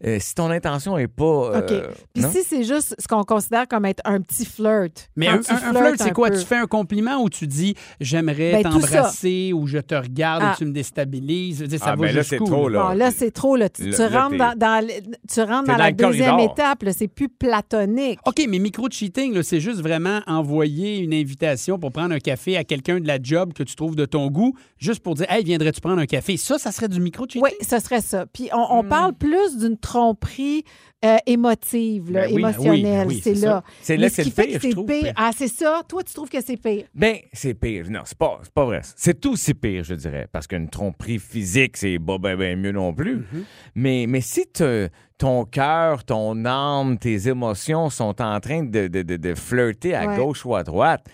Euh, 0.06 0.18
si 0.20 0.34
ton 0.36 0.50
intention 0.50 0.98
est 0.98 1.08
pas. 1.08 1.24
euh, 1.24 1.60
OK. 1.60 1.96
Puis 2.14 2.24
non? 2.24 2.32
si 2.32 2.44
c'est 2.44 2.64
juste 2.64 2.96
ce 2.98 3.08
qu'on 3.08 3.24
considère 3.24 3.68
comme 3.68 3.86
être 3.86 4.02
un 4.06 4.22
petit 4.22 4.46
flirt. 4.46 5.10
Mais 5.16 5.28
un, 5.28 5.40
tu 5.40 5.52
un- 5.52 5.56
un 5.56 5.74
flirt, 5.74 5.96
c'est 5.98 6.12
quoi? 6.12 6.30
peu. 6.30 6.40
Tu 6.40 6.46
fais 6.46 6.58
un 6.58 6.68
compliment 6.68 7.22
ou 7.22 7.30
tu 7.30 7.48
dis 7.48 7.76
j'aimerais 8.00 8.64
Ben, 8.64 8.72
t'embrasser 8.72 9.52
ou 9.54 9.68
je 9.68 9.78
te 9.80 9.96
regarde 9.96 10.44
Ah. 10.46 10.54
ou 10.54 10.58
tu 10.58 10.66
me 10.66 10.72
déstabilises? 10.72 11.58
Je 11.58 11.62
veux 11.64 11.68
dire, 11.68 11.80
ça 11.80 11.86
Ah, 11.88 11.96
va 11.96 12.08
ben 12.08 12.16
là, 12.16 12.22
jusqu'où, 12.22 12.46
c'est 12.46 12.52
trop, 12.52 12.70
là? 12.70 12.84
Bon, 12.90 12.98
là, 12.98 13.12
c'est 13.12 13.32
trop. 13.32 13.56
Là. 13.56 13.70
Tu, 13.70 13.90
Là- 13.90 13.96
tu 13.96 14.02
là, 14.14 14.22
rentres 14.24 14.38
dans, 14.58 14.88
tu 15.32 15.40
rentres 15.42 15.68
dans 15.68 15.74
dans 15.74 15.78
la 15.78 15.92
deuxième 15.92 16.30
corridor. 16.32 16.54
étape. 16.54 16.84
là. 16.84 16.94
C'est 16.94 17.08
plus 17.08 17.30
platonique. 17.30 18.20
OK, 18.26 18.42
mais 18.48 18.60
micro-cheating, 18.60 19.34
là, 19.34 19.44
c'est 19.44 19.60
juste 19.60 19.82
vraiment 19.82 20.22
envoyer 20.28 21.00
une 21.00 21.14
invitation 21.14 21.41
invitation 21.44 21.80
pour 21.80 21.92
prendre 21.92 22.14
un 22.14 22.20
café 22.20 22.58
à 22.58 22.64
quelqu'un 22.64 23.00
de 23.00 23.08
la 23.08 23.18
job 23.22 23.54
que 23.54 23.64
tu 23.64 23.76
trouves 23.76 23.96
de 23.96 24.06
ton 24.06 24.28
goût, 24.30 24.56
juste 24.78 25.02
pour 25.02 25.16
dire 25.16 25.26
Hey, 25.30 25.44
viendrais-tu 25.44 25.82
prendre 25.82 26.00
un 26.02 26.06
café? 26.06 26.38
Ça, 26.38 26.58
ça 26.60 26.72
serait 26.72 26.88
du 26.88 27.00
micro-cheating? 27.00 27.42
Oui, 27.42 27.52
ce 27.62 27.80
serait 27.80 28.02
ça. 28.02 28.26
Puis 28.32 28.50
on, 28.54 28.78
on 28.80 28.84
parle 28.84 29.14
plus 29.14 29.58
d'une 29.58 29.78
tromperie 29.78 30.64
euh, 31.04 31.18
émotive, 31.26 32.12
là, 32.12 32.28
Ben 32.28 32.36
oui, 32.36 32.42
ben 32.44 32.48
oui, 32.50 32.54
ben 32.54 32.64
émotionnelle. 32.64 33.08
oui, 33.08 33.22
c'est 33.24 33.34
là. 33.34 33.64
C'est 33.82 33.98
là 33.98 34.08
que 34.10 34.14
ce 34.16 34.16
c'est 34.18 34.24
qui 34.24 34.30
le 34.30 34.36
fait 34.36 34.44
pire, 34.44 34.54
que 34.54 34.62
je 34.62 34.68
c'est 34.68 34.74
trouve. 34.74 34.86
pire. 34.86 35.04
Ben- 35.04 35.14
Ah, 35.16 35.32
c'est 35.36 35.48
ça? 35.48 35.82
Toi, 35.88 36.04
tu 36.04 36.14
trouves 36.14 36.30
que 36.30 36.42
c'est 36.46 36.58
pire? 36.58 36.84
Ben, 36.94 37.18
c'est 37.34 37.54
pire. 37.56 37.86
Non, 37.90 38.02
c'est 38.06 38.18
pas, 38.18 38.40
c'est 38.44 38.54
pas 38.54 38.66
vrai. 38.66 38.82
C'est 38.96 39.20
tout 39.20 39.36
si 39.36 39.54
pire, 39.56 39.84
je 39.84 39.96
dirais. 39.96 40.28
Parce 40.32 40.46
qu'une 40.46 40.70
tromperie 40.70 41.18
physique, 41.18 41.78
c'est 41.78 41.98
pas 41.98 42.20
ben, 42.20 42.36
ben 42.38 42.60
mieux 42.60 42.72
non 42.72 42.94
plus. 42.94 43.16
Mm-hmm. 43.18 43.44
mais, 43.76 44.06
mais 44.08 44.22
si 44.22 44.46
te- 44.46 44.90
ton 45.18 45.46
cœur, 45.46 46.04
ton 46.04 46.46
âme, 46.46 46.98
tes 47.00 47.28
émotions 47.28 47.90
sont 47.90 48.22
en 48.22 48.40
train 48.40 48.64
de, 48.64 48.88
de- 48.88 49.02
de- 49.02 49.18
de 49.18 49.34
flirter 49.36 49.96
à 49.96 50.06
Ouais. 50.08 50.18
gauche 50.18 50.46
ou 50.46 50.56
à 50.56 50.64
droite, 50.64 51.06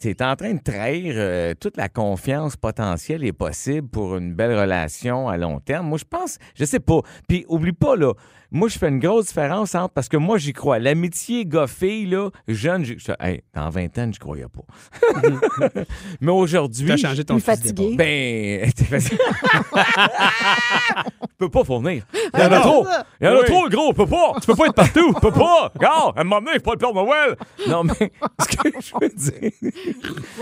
tu 0.00 0.08
es 0.08 0.22
en 0.22 0.36
train 0.36 0.54
de 0.54 0.60
trahir 0.60 1.14
euh, 1.16 1.54
toute 1.58 1.76
la 1.76 1.88
confiance 1.88 2.56
potentielle 2.56 3.24
et 3.24 3.32
possible 3.32 3.88
pour 3.88 4.16
une 4.16 4.32
belle 4.32 4.56
relation 4.56 5.28
à 5.28 5.36
long 5.36 5.60
terme. 5.60 5.88
Moi, 5.88 5.98
je 5.98 6.04
pense, 6.04 6.38
je 6.54 6.64
sais 6.64 6.80
pas. 6.80 7.00
Puis, 7.26 7.44
oublie 7.48 7.72
pas, 7.72 7.96
là, 7.96 8.12
moi, 8.50 8.68
je 8.68 8.78
fais 8.78 8.88
une 8.88 8.98
grosse 8.98 9.26
différence 9.26 9.74
entre, 9.74 9.92
parce 9.94 10.08
que 10.08 10.16
moi, 10.16 10.38
j'y 10.38 10.52
crois. 10.52 10.78
L'amitié 10.78 11.44
gars-fille, 11.44 12.06
là, 12.06 12.30
jeune, 12.48 12.84
je- 12.84 12.94
hey, 13.20 13.42
dans 13.54 13.68
20 13.70 13.98
ans, 13.98 14.10
je 14.12 14.18
croyais 14.18 14.46
pas. 14.48 15.20
Mais 16.20 16.32
aujourd'hui. 16.32 16.86
Tu 16.86 16.92
as 16.92 16.96
changé 16.96 17.24
ton 17.24 17.38
fatigué. 17.38 17.94
Ben, 17.96 18.70
t'es 18.76 18.84
facile. 18.84 19.18
Je 21.40 21.44
peux 21.46 21.50
pas 21.50 21.62
fournir. 21.62 22.04
Il 22.34 22.40
y 22.40 22.42
en 22.42 22.50
a 22.50 22.60
trop. 22.60 22.84
Il 23.20 23.24
y 23.24 23.28
en 23.28 23.32
a 23.34 23.38
Oui. 23.38 23.44
trop, 23.46 23.68
gros. 23.68 23.90
Je 23.92 23.96
peux 23.96 24.06
pas. 24.06 24.32
Tu 24.40 24.46
peux 24.46 24.56
pas 24.56 24.66
être 24.66 24.74
partout. 24.74 25.12
Je 25.14 25.20
peux 25.20 25.30
pas. 25.30 25.70
Regarde, 25.72 26.18
à 26.18 26.20
un 26.22 26.24
moment 26.24 26.40
donné, 26.40 26.52
je 26.54 26.58
peux 26.58 26.64
pas 26.64 26.72
le 26.72 26.78
Père 26.78 26.94
Noël. 26.94 27.36
Non, 27.68 27.84
mais 27.84 28.12
ce 28.40 28.56
que 28.56 28.80
je 28.80 28.92
veux 29.00 29.08
dire. 29.08 29.50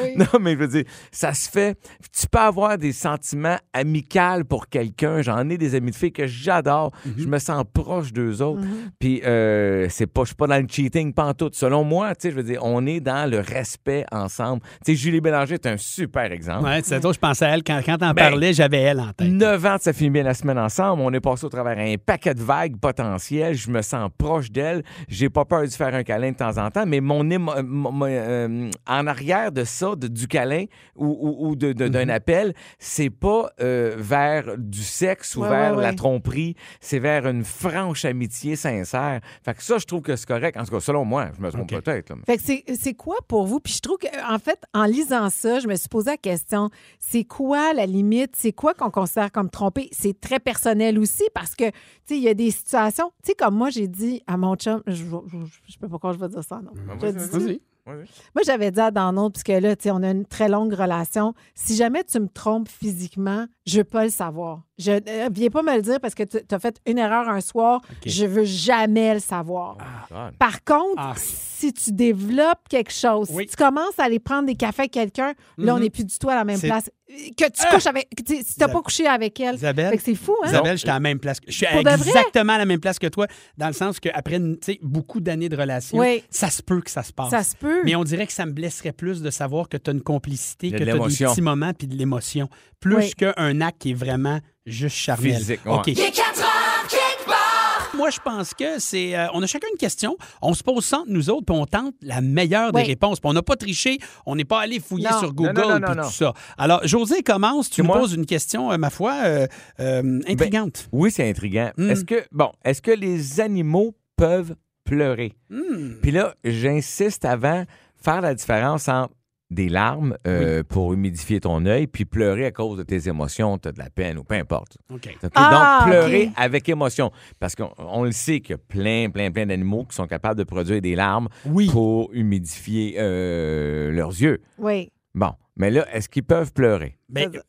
Oui. 0.01 0.15
Non, 0.17 0.39
mais 0.41 0.53
je 0.53 0.59
veux 0.59 0.69
dire, 0.69 0.85
ça 1.13 1.35
se 1.35 1.51
fait. 1.51 1.79
Tu 2.19 2.27
peux 2.27 2.39
avoir 2.39 2.79
des 2.79 2.93
sentiments 2.93 3.59
amicaux 3.75 4.45
pour 4.49 4.69
quelqu'un. 4.69 5.21
J'en 5.21 5.49
ai 5.51 5.59
des 5.59 5.75
amis 5.75 5.91
de 5.91 5.97
filles 5.97 6.13
que 6.13 6.27
j'adore. 6.27 6.93
Je 7.19 7.27
me 7.27 7.39
sens 7.39 7.63
proche 7.75 7.96
d'eux 8.13 8.43
autres. 8.43 8.63
Puis, 8.99 9.23
euh, 9.25 9.87
c'est 9.91 10.07
pas, 10.07 10.23
je 10.23 10.27
suis 10.29 10.35
pas 10.37 10.47
dans 10.47 10.59
le 10.61 10.67
cheating 10.71 11.13
pantoute. 11.13 11.55
Selon 11.55 11.85
moi, 11.85 12.15
tu 12.15 12.23
sais, 12.23 12.31
je 12.31 12.37
veux 12.37 12.43
dire, 12.43 12.61
on 12.65 12.87
est 12.87 13.01
dans 13.01 13.29
le 13.31 13.41
respect 13.41 14.05
ensemble. 14.13 14.63
Tu 14.85 14.93
sais, 14.93 14.95
Julie 14.97 15.21
Bélanger 15.21 15.55
est 15.55 15.67
un 15.67 15.77
super 15.77 16.33
exemple. 16.33 16.65
Ouais, 16.65 16.81
c'est 16.83 17.01
ça, 17.03 17.13
je 17.13 17.19
pensais 17.19 17.45
à 17.45 17.55
elle. 17.55 17.63
Quand, 17.63 17.81
quand 17.85 17.99
t'en 17.99 18.13
Ben, 18.13 18.31
parlais, 18.31 18.53
j'avais 18.53 18.81
elle 18.81 19.01
en 19.01 19.13
tête. 19.13 19.29
Neuf 19.29 19.65
ans 19.65 19.77
de 19.77 19.81
ça 19.83 19.93
finit 19.93 20.11
bien 20.11 20.23
la 20.23 20.35
semaine 20.35 20.59
ensemble. 20.59 21.03
On 21.03 21.13
est 21.13 21.21
passé 21.21 21.45
au 21.47 21.49
travers 21.49 21.79
un 21.79 21.95
paquet 22.05 22.35
de 22.35 22.43
vagues 22.43 22.77
potentielles. 22.79 23.55
Je 23.55 23.71
me 23.71 23.83
sens 23.83 24.11
proche 24.17 24.51
d'elle. 24.51 24.83
J'ai 25.09 25.29
pas 25.31 25.45
peur 25.45 25.63
de 25.63 25.69
faire 25.69 25.95
un 25.95 26.03
câlin 26.03 26.33
de 26.33 26.37
temps 26.37 26.57
en 26.59 26.71
temps, 26.71 26.85
mais 26.87 27.01
mon, 27.01 27.25
émo- 27.25 27.63
mon- 27.63 27.93
mon- 27.93 28.07
euh, 28.09 28.71
en 28.87 29.07
arrière 29.07 29.53
de 29.53 29.65
ça, 29.65 29.95
de- 29.97 30.09
du 30.09 30.27
câlin 30.29 30.65
ou, 30.95 31.07
ou- 31.07 31.49
ou 31.51 31.57
de- 31.57 31.73
de- 31.73 31.89
d'un 31.89 32.09
appel, 32.09 32.55
c'est 32.79 33.11
pas 33.11 33.51
euh, 33.61 33.95
vers 33.99 34.57
du 34.59 34.83
sexe 34.83 35.37
ou 35.37 35.43
Ouais, 35.43 35.49
vers 35.49 35.77
ouais, 35.77 35.83
la 35.83 35.93
tromperie. 35.93 36.55
C'est 36.81 36.99
vers 36.99 37.27
une 37.27 37.45
franche 37.45 37.86
amitié 38.05 38.57
sincère. 38.57 39.21
Fait 39.45 39.55
que 39.55 39.63
ça, 39.63 39.79
je 39.79 39.85
trouve 39.85 40.03
que 40.03 40.17
c'est 40.17 40.27
correct. 40.27 40.57
En 40.57 40.65
tout 40.65 40.71
cas, 40.73 40.81
selon 40.81 41.05
moi, 41.05 41.31
je 41.37 41.43
me 41.43 41.51
trompe 41.51 41.73
OK. 41.73 41.83
peut-être. 41.83 42.11
là. 42.11 42.17
Fait 42.27 42.37
que 42.37 42.43
c'est, 42.43 42.65
c'est 42.79 42.95
quoi 42.95 43.17
pour 43.29 43.47
vous? 43.47 43.61
Puis 43.61 43.75
je 43.75 43.81
trouve 43.81 43.99
que, 43.99 44.07
en 44.33 44.39
fait, 44.39 44.61
en 44.75 44.85
lisant 44.85 45.31
ça, 45.31 45.61
je 45.61 45.69
me 45.69 45.75
suis 45.77 45.89
posé 45.89 46.11
la 46.11 46.17
question, 46.17 46.71
c'est 46.99 47.25
quoi 47.25 47.73
la 47.73 47.87
limite? 47.87 48.35
C'est 48.37 48.53
quoi 48.53 48.75
qu'on 48.75 48.91
considère 48.91 49.31
comme 49.33 49.51
trompé? 49.51 49.89
C'est 49.93 50.21
très 50.21 50.41
personnel 50.41 50.99
aussi 50.99 51.25
parce 51.35 51.55
que, 51.55 51.69
tu 51.71 51.75
sais, 52.07 52.17
il 52.17 52.23
y 52.23 52.29
a 52.29 52.35
des 52.35 52.51
situations, 52.51 53.11
tu 53.23 53.29
sais, 53.31 53.35
comme 53.35 53.55
moi, 53.57 53.71
j'ai 53.71 53.89
dit 53.89 54.23
à 54.27 54.37
mon 54.37 54.57
chum, 54.57 54.83
je, 54.87 54.95
je, 54.95 55.05
je, 55.05 55.37
je 55.67 55.73
sais 55.73 55.79
pas 55.81 55.89
pourquoi 55.89 56.13
je 56.13 56.19
vais 56.19 56.29
dire 56.29 56.45
ça, 56.45 56.61
non. 56.63 56.73
Vas-y. 56.99 57.61
moi, 57.87 58.43
j'avais 58.45 58.71
dit 58.73 58.81
à 58.81 58.91
Donald, 58.91 59.33
puisque 59.33 59.49
là, 59.49 59.77
tu 59.77 59.85
sais, 59.85 59.91
on 59.93 60.03
a 60.03 60.11
une 60.11 60.27
très 60.27 60.49
longue 60.49 60.73
relation, 60.73 61.35
si 61.55 61.77
jamais 61.77 62.03
tu 62.05 62.19
me 62.19 62.29
trompes 62.29 62.69
physiquement, 62.69 63.47
je 63.65 63.79
veux 63.79 63.85
pas 63.85 64.05
le 64.05 64.11
savoir. 64.11 64.63
Je 64.79 64.93
euh, 64.93 65.29
viens 65.33 65.49
pas 65.49 65.63
me 65.63 65.75
le 65.75 65.81
dire 65.81 65.99
parce 66.01 66.15
que 66.15 66.23
tu 66.23 66.39
as 66.51 66.59
fait 66.59 66.79
une 66.87 66.99
erreur 66.99 67.29
un 67.31 67.41
soir, 67.41 67.81
je 68.05 68.27
veux 68.27 68.45
jamais 68.45 69.15
le 69.15 69.21
savoir. 69.21 69.79
God. 70.11 70.37
Par 70.39 70.63
contre, 70.65 70.95
Ah. 70.99 71.15
si 71.17 71.73
tu 71.73 71.93
développes 71.93 72.69
quelque 72.69 72.93
chose, 72.93 73.29
Oui. 73.33 73.45
si 73.45 73.57
tu 73.57 73.57
commences 73.57 73.99
à 73.99 74.05
aller 74.05 74.19
prendre 74.19 74.47
des 74.47 74.55
cafés 74.55 74.83
avec 74.83 74.93
quelqu'un, 74.93 75.33
là, 75.57 75.73
on 75.75 75.77
Mhm. 75.79 75.83
n'est 75.85 75.91
plus 75.91 76.05
du 76.05 76.19
tout 76.19 76.29
à 76.29 76.35
la 76.35 76.45
même 76.45 76.61
place. 76.61 76.91
Que 77.09 77.45
tu 77.45 77.63
Ah! 77.67 77.73
couches 77.73 77.87
avec. 77.87 78.09
tu 78.17 78.17
Si 78.19 78.25
tu 78.27 78.33
n'as 78.35 78.41
Isabelle- 78.67 78.73
pas 78.75 78.83
couché 78.83 79.07
avec 79.07 79.41
elle. 79.41 79.55
Isabelle? 79.55 79.91
Fait 79.91 79.97
que 79.97 80.03
c'est 80.03 80.15
fou, 80.17 80.35
hein? 80.43 80.49
Isabelle, 80.49 80.77
j'étais 80.77 80.91
à 80.91 80.95
la 80.95 81.01
même 81.01 81.21
place. 81.21 81.41
que- 81.41 81.51
Je 81.51 81.57
suis 81.57 81.67
exactement 81.67 82.53
à 82.55 82.59
la 82.59 82.67
même 82.67 82.81
place 82.81 82.99
que 82.99 83.07
toi, 83.07 83.27
dans 83.57 83.69
le 83.69 83.73
sens 83.73 83.99
qu'après 84.01 84.41
beaucoup 84.83 85.21
d'années 85.21 85.49
de 85.49 85.57
relation, 85.57 85.97
Oui. 85.99 86.23
ça 86.31 86.51
se 86.51 86.63
peut 86.63 86.81
que 86.83 86.91
ça 86.91 87.03
se 87.05 87.13
passe. 87.13 87.31
Ça 87.31 87.45
se 87.45 87.57
peut. 87.57 87.83
Mais 87.85 87.95
on 87.95 88.05
dirait 88.05 88.27
que 88.27 88.33
ça 88.33 88.45
me 88.45 88.53
blesserait 88.53 88.93
plus 88.93 89.23
de 89.23 89.31
savoir 89.31 89.69
que 89.69 89.77
tu 89.79 89.89
as 89.89 89.93
une 89.95 90.03
complicité, 90.03 90.71
que 90.73 90.77
tu 90.77 90.83
as 90.91 90.99
des 90.99 90.99
petits 91.27 91.43
moments 91.43 91.73
puis 91.73 91.87
de 91.87 91.95
l'émotion, 91.97 92.49
plus 92.81 92.97
Oui. 92.97 93.13
qu'un 93.17 93.61
acte 93.63 93.81
qui 93.81 93.93
est 93.93 93.95
vraiment 93.95 94.41
juste 94.67 94.97
charnel. 94.97 95.37
Physique, 95.37 95.61
ouais. 95.65 95.73
OK. 95.73 95.87
Il 95.87 96.01
est 96.01 96.11
4 96.11 96.41
heures, 96.41 96.87
quelque 96.89 97.27
part. 97.27 97.91
Moi, 97.97 98.11
je 98.11 98.19
pense 98.23 98.53
que 98.53 98.79
c'est. 98.79 99.17
euh, 99.17 99.27
on 99.33 99.43
a 99.43 99.47
chacun 99.47 99.69
une 99.73 99.79
question. 99.79 100.17
On 100.43 100.53
se 100.53 100.63
pose 100.63 100.85
ça 100.85 100.99
entre 100.99 101.11
nous 101.11 101.31
autres, 101.31 101.47
puis 101.47 101.57
on 101.57 101.65
tente 101.67 101.95
la 102.03 102.21
meilleure 102.21 102.73
des 102.73 102.81
Oui. 102.83 102.87
réponses. 102.87 103.21
Puis 103.21 103.31
on 103.31 103.33
n'a 103.33 103.43
pas 103.43 103.57
triché. 103.57 103.99
On 104.27 104.37
n'est 104.37 104.45
pas 104.45 104.61
allé 104.61 104.81
fouiller 104.81 105.09
Non. 105.11 105.19
sur 105.21 105.33
Google 105.33 105.53
Non, 105.55 105.63
non, 105.63 105.69
non, 105.69 105.75
puis 105.87 105.89
non, 105.89 105.95
tout 105.95 106.01
non. 106.03 106.11
ça. 106.11 106.33
Alors, 106.59 106.81
José 106.87 107.23
commence. 107.23 107.71
Tu 107.71 107.77
C'est 107.77 107.83
nous 107.83 107.89
moi? 107.89 107.99
poses 108.01 108.13
une 108.13 108.27
question, 108.27 108.71
euh, 108.71 108.77
ma 108.77 108.91
foi, 108.91 109.15
euh, 109.25 109.47
euh, 109.81 110.21
intrigante. 110.29 110.89
Oui, 110.93 111.11
c'est 111.11 111.29
intriguant. 111.29 111.71
Hmm. 111.79 111.89
Est-ce 111.91 112.05
que, 112.05 112.25
bon, 112.33 112.51
est-ce 112.65 112.83
que 112.83 112.91
les 112.91 113.41
animaux 113.41 113.95
peuvent 114.17 114.55
pleurer? 114.85 115.33
Hmm. 115.49 115.95
Puis 116.03 116.11
là, 116.11 116.35
j'insiste 116.45 117.25
avant, 117.25 117.65
faire 118.03 118.21
la 118.21 118.35
différence 118.35 118.89
entre 118.89 119.15
des 119.51 119.69
larmes 119.69 120.17
euh, 120.27 120.63
pour 120.65 120.93
humidifier 120.93 121.39
ton 121.41 121.65
œil, 121.67 121.87
puis 121.87 122.05
pleurer 122.05 122.47
à 122.47 122.51
cause 122.51 122.77
de 122.79 122.83
tes 122.83 123.09
émotions, 123.09 123.59
tu 123.59 123.69
as 123.69 123.73
de 123.73 123.79
la 123.79 123.91
peine 123.91 124.19
ou 124.19 124.25
peu 124.25 124.35
importe. 124.35 124.77
OK. 124.93 125.09
OK? 125.23 125.31
Ah, 125.35 125.79
Donc, 125.85 125.91
pleurer 125.93 126.31
avec 126.37 126.69
émotion. 126.69 127.13
Parce 127.39 127.55
qu'on 127.55 127.71
on 127.79 128.03
le 128.05 128.11
sait 128.13 128.41
qu'il 128.41 128.51
y 128.51 128.55
a 128.55 128.59
plein, 128.59 129.09
plein, 129.11 129.31
plein 129.31 129.47
d'animaux 129.47 129.85
qui 129.85 129.95
sont 129.95 130.07
capables 130.09 130.39
de 130.39 130.45
produire 130.45 130.81
des 130.81 130.97
larmes 130.97 131.29
Oui. 131.45 131.69
pour 131.71 132.13
humidifier 132.13 132.97
euh, 132.99 133.93
leurs 133.93 134.11
yeux. 134.21 134.43
Oui. 134.59 134.91
Bon, 135.15 135.33
mais 135.57 135.71
là, 135.71 135.87
est-ce 135.95 136.09
qu'ils 136.09 136.25
peuvent 136.25 136.53
pleurer? 136.53 136.99
Ben, 137.09 137.31
euh, 137.35 137.41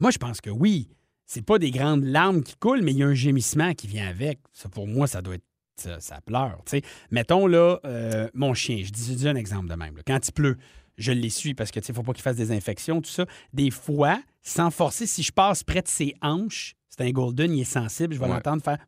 moi, 0.00 0.10
je 0.10 0.18
pense 0.18 0.40
que 0.40 0.50
oui. 0.50 0.88
C'est 1.28 1.44
pas 1.44 1.58
des 1.58 1.70
grandes 1.70 2.04
larmes 2.04 2.42
qui 2.42 2.54
coulent, 2.56 2.82
mais 2.82 2.92
il 2.92 2.98
y 2.98 3.02
a 3.02 3.06
un 3.06 3.14
gémissement 3.14 3.72
qui 3.74 3.86
vient 3.88 4.06
avec. 4.08 4.38
Ça, 4.52 4.68
pour 4.68 4.86
moi, 4.86 5.06
ça 5.06 5.22
doit 5.22 5.34
être. 5.36 5.44
Ça, 5.76 6.00
ça 6.00 6.20
pleure. 6.24 6.58
tu 6.64 6.70
sais. 6.78 6.82
Mettons, 7.10 7.46
là, 7.46 7.78
euh, 7.84 8.28
mon 8.34 8.54
chien, 8.54 8.80
je 8.84 8.90
dis, 8.90 9.10
je 9.12 9.14
dis 9.14 9.28
un 9.28 9.34
exemple 9.36 9.68
de 9.68 9.74
même. 9.74 9.96
là. 9.96 10.02
Quand 10.06 10.26
il 10.26 10.32
pleut, 10.32 10.56
je 10.96 11.12
l'essuie 11.12 11.52
parce 11.54 11.70
que, 11.70 11.80
tu 11.80 11.86
sais, 11.86 11.92
faut 11.92 12.02
pas 12.02 12.12
qu'il 12.14 12.22
fasse 12.22 12.36
des 12.36 12.50
infections, 12.50 13.02
tout 13.02 13.10
ça. 13.10 13.26
Des 13.52 13.70
fois, 13.70 14.18
sans 14.42 14.70
forcer, 14.70 15.06
si 15.06 15.22
je 15.22 15.32
passe 15.32 15.62
près 15.62 15.82
de 15.82 15.88
ses 15.88 16.14
hanches, 16.22 16.74
c'est 16.88 17.02
un 17.04 17.10
golden, 17.10 17.52
il 17.52 17.60
est 17.60 17.64
sensible, 17.64 18.14
je 18.14 18.18
vais 18.18 18.24
Ouais. 18.26 18.32
l'entendre 18.32 18.62
faire. 18.62 18.78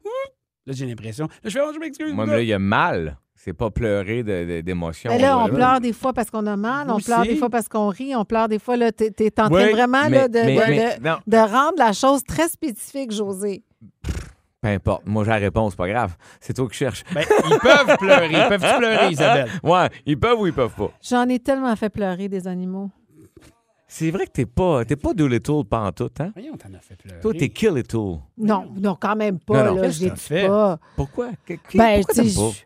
Là, 0.66 0.72
j'ai 0.74 0.86
l'impression. 0.86 1.26
Là, 1.26 1.32
je 1.44 1.50
fais, 1.50 1.60
oh, 1.62 1.70
je 1.74 1.78
m'excuse. 1.78 2.12
Moi, 2.14 2.24
là, 2.26 2.40
il 2.40 2.48
y 2.48 2.52
a 2.54 2.58
mal. 2.58 3.18
C'est 3.34 3.52
pas 3.52 3.70
pleurer 3.70 4.22
de- 4.24 4.44
de- 4.56 4.60
d'émotion. 4.62 5.10
Mais 5.12 5.18
là, 5.20 5.38
on 5.38 5.48
pleure 5.48 5.80
des 5.80 5.92
fois 5.92 6.12
parce 6.12 6.28
qu'on 6.30 6.44
a 6.46 6.56
mal, 6.56 6.90
on 6.90 6.96
Aussi. 6.96 7.04
pleure 7.06 7.22
des 7.22 7.36
fois 7.36 7.48
parce 7.48 7.68
qu'on 7.68 7.88
rit, 7.88 8.16
on 8.16 8.24
pleure 8.24 8.48
des 8.48 8.58
fois, 8.58 8.76
là, 8.76 8.90
t'es 8.92 9.12
es 9.20 9.40
en 9.40 9.48
train 9.48 9.64
Oui, 9.66 9.70
vraiment 9.72 10.04
mais- 10.10 10.10
là, 10.10 10.28
de, 10.28 10.38
mais- 10.40 10.54
de- 10.56 10.70
mais- 10.70 10.98
de- 10.98 11.04
non. 11.04 11.16
de 11.26 11.36
rendre 11.36 11.78
la 11.78 11.92
chose 11.92 12.24
très 12.24 12.48
spécifique, 12.48 13.12
José. 13.12 13.62
Peu 14.60 14.68
importe. 14.68 15.02
Moi, 15.06 15.22
j'ai 15.24 15.30
la 15.30 15.36
réponse, 15.36 15.74
pas 15.76 15.86
grave. 15.88 16.16
C'est 16.40 16.52
toi 16.54 16.68
qui 16.68 16.76
cherches. 16.76 17.04
Ben, 17.14 17.24
ils 17.48 17.58
peuvent 17.60 17.96
pleurer. 17.98 18.26
Ils 18.32 18.48
peuvent 18.48 18.78
pleurer, 18.78 19.08
Isabelle? 19.12 19.48
Ouais, 19.62 19.88
ils 20.04 20.18
peuvent 20.18 20.40
ou 20.40 20.46
ils 20.46 20.52
peuvent 20.52 20.74
pas. 20.74 20.90
J'en 21.02 21.28
ai 21.28 21.38
tellement 21.38 21.74
fait 21.76 21.90
pleurer 21.90 22.28
des 22.28 22.48
animaux. 22.48 22.90
C'est 23.90 24.10
vrai 24.10 24.26
que 24.26 24.32
t'es 24.32 24.44
pas, 24.46 24.84
t'es 24.84 24.96
pas 24.96 25.14
Doolittle 25.14 25.64
pantoute, 25.64 26.20
hein? 26.20 26.30
Voyons, 26.34 26.56
t'en 26.56 26.74
as 26.74 26.80
fait 26.80 26.96
pleurer. 26.96 27.20
Toi, 27.20 27.32
t'es 27.34 27.48
Kill-Little. 27.48 28.18
Non, 28.36 28.66
non, 28.76 28.96
quand 29.00 29.16
même 29.16 29.38
pas. 29.38 29.64
Non, 29.64 29.76
non. 29.76 29.82
là, 29.82 29.88
je 29.90 30.08
fait? 30.16 30.46
pas. 30.46 30.78
Pourquoi? 30.96 31.30
Que- 31.46 31.54
que- 31.54 31.78
Ben, 31.78 32.02
pourquoi 32.02 32.22
tu 32.22 32.28
t'aimes 32.34 32.34
pas 32.50 32.56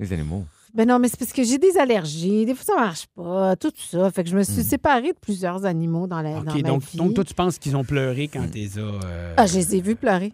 les 0.00 0.12
animaux? 0.14 0.44
Ben 0.74 0.88
non, 0.88 0.98
mais 0.98 1.06
c'est 1.06 1.18
parce 1.20 1.32
que 1.32 1.44
j'ai 1.44 1.58
des 1.58 1.78
allergies. 1.78 2.44
Des 2.46 2.54
fois, 2.56 2.64
ça 2.74 2.80
marche 2.80 3.06
pas. 3.14 3.54
Tout 3.54 3.70
ça. 3.76 4.10
Fait 4.10 4.24
que 4.24 4.30
je 4.30 4.34
me 4.34 4.40
Hmm. 4.40 4.44
suis 4.44 4.64
séparée 4.64 5.12
de 5.12 5.18
plusieurs 5.20 5.64
animaux 5.64 6.08
dans, 6.08 6.20
la, 6.20 6.32
dans 6.32 6.40
OK, 6.40 6.54
ma 6.62 6.68
donc, 6.68 6.82
vie. 6.82 6.98
donc 6.98 7.14
toi, 7.14 7.22
tu 7.22 7.34
penses 7.34 7.58
qu'ils 7.58 7.76
ont 7.76 7.84
pleuré 7.84 8.26
quand 8.26 8.50
t'es 8.50 8.66
as. 8.76 8.80
euh, 8.80 9.34
Ah, 9.36 9.46
je 9.46 9.54
les 9.58 9.76
ai 9.76 9.80
vus 9.80 9.94
pleurer. 9.94 10.32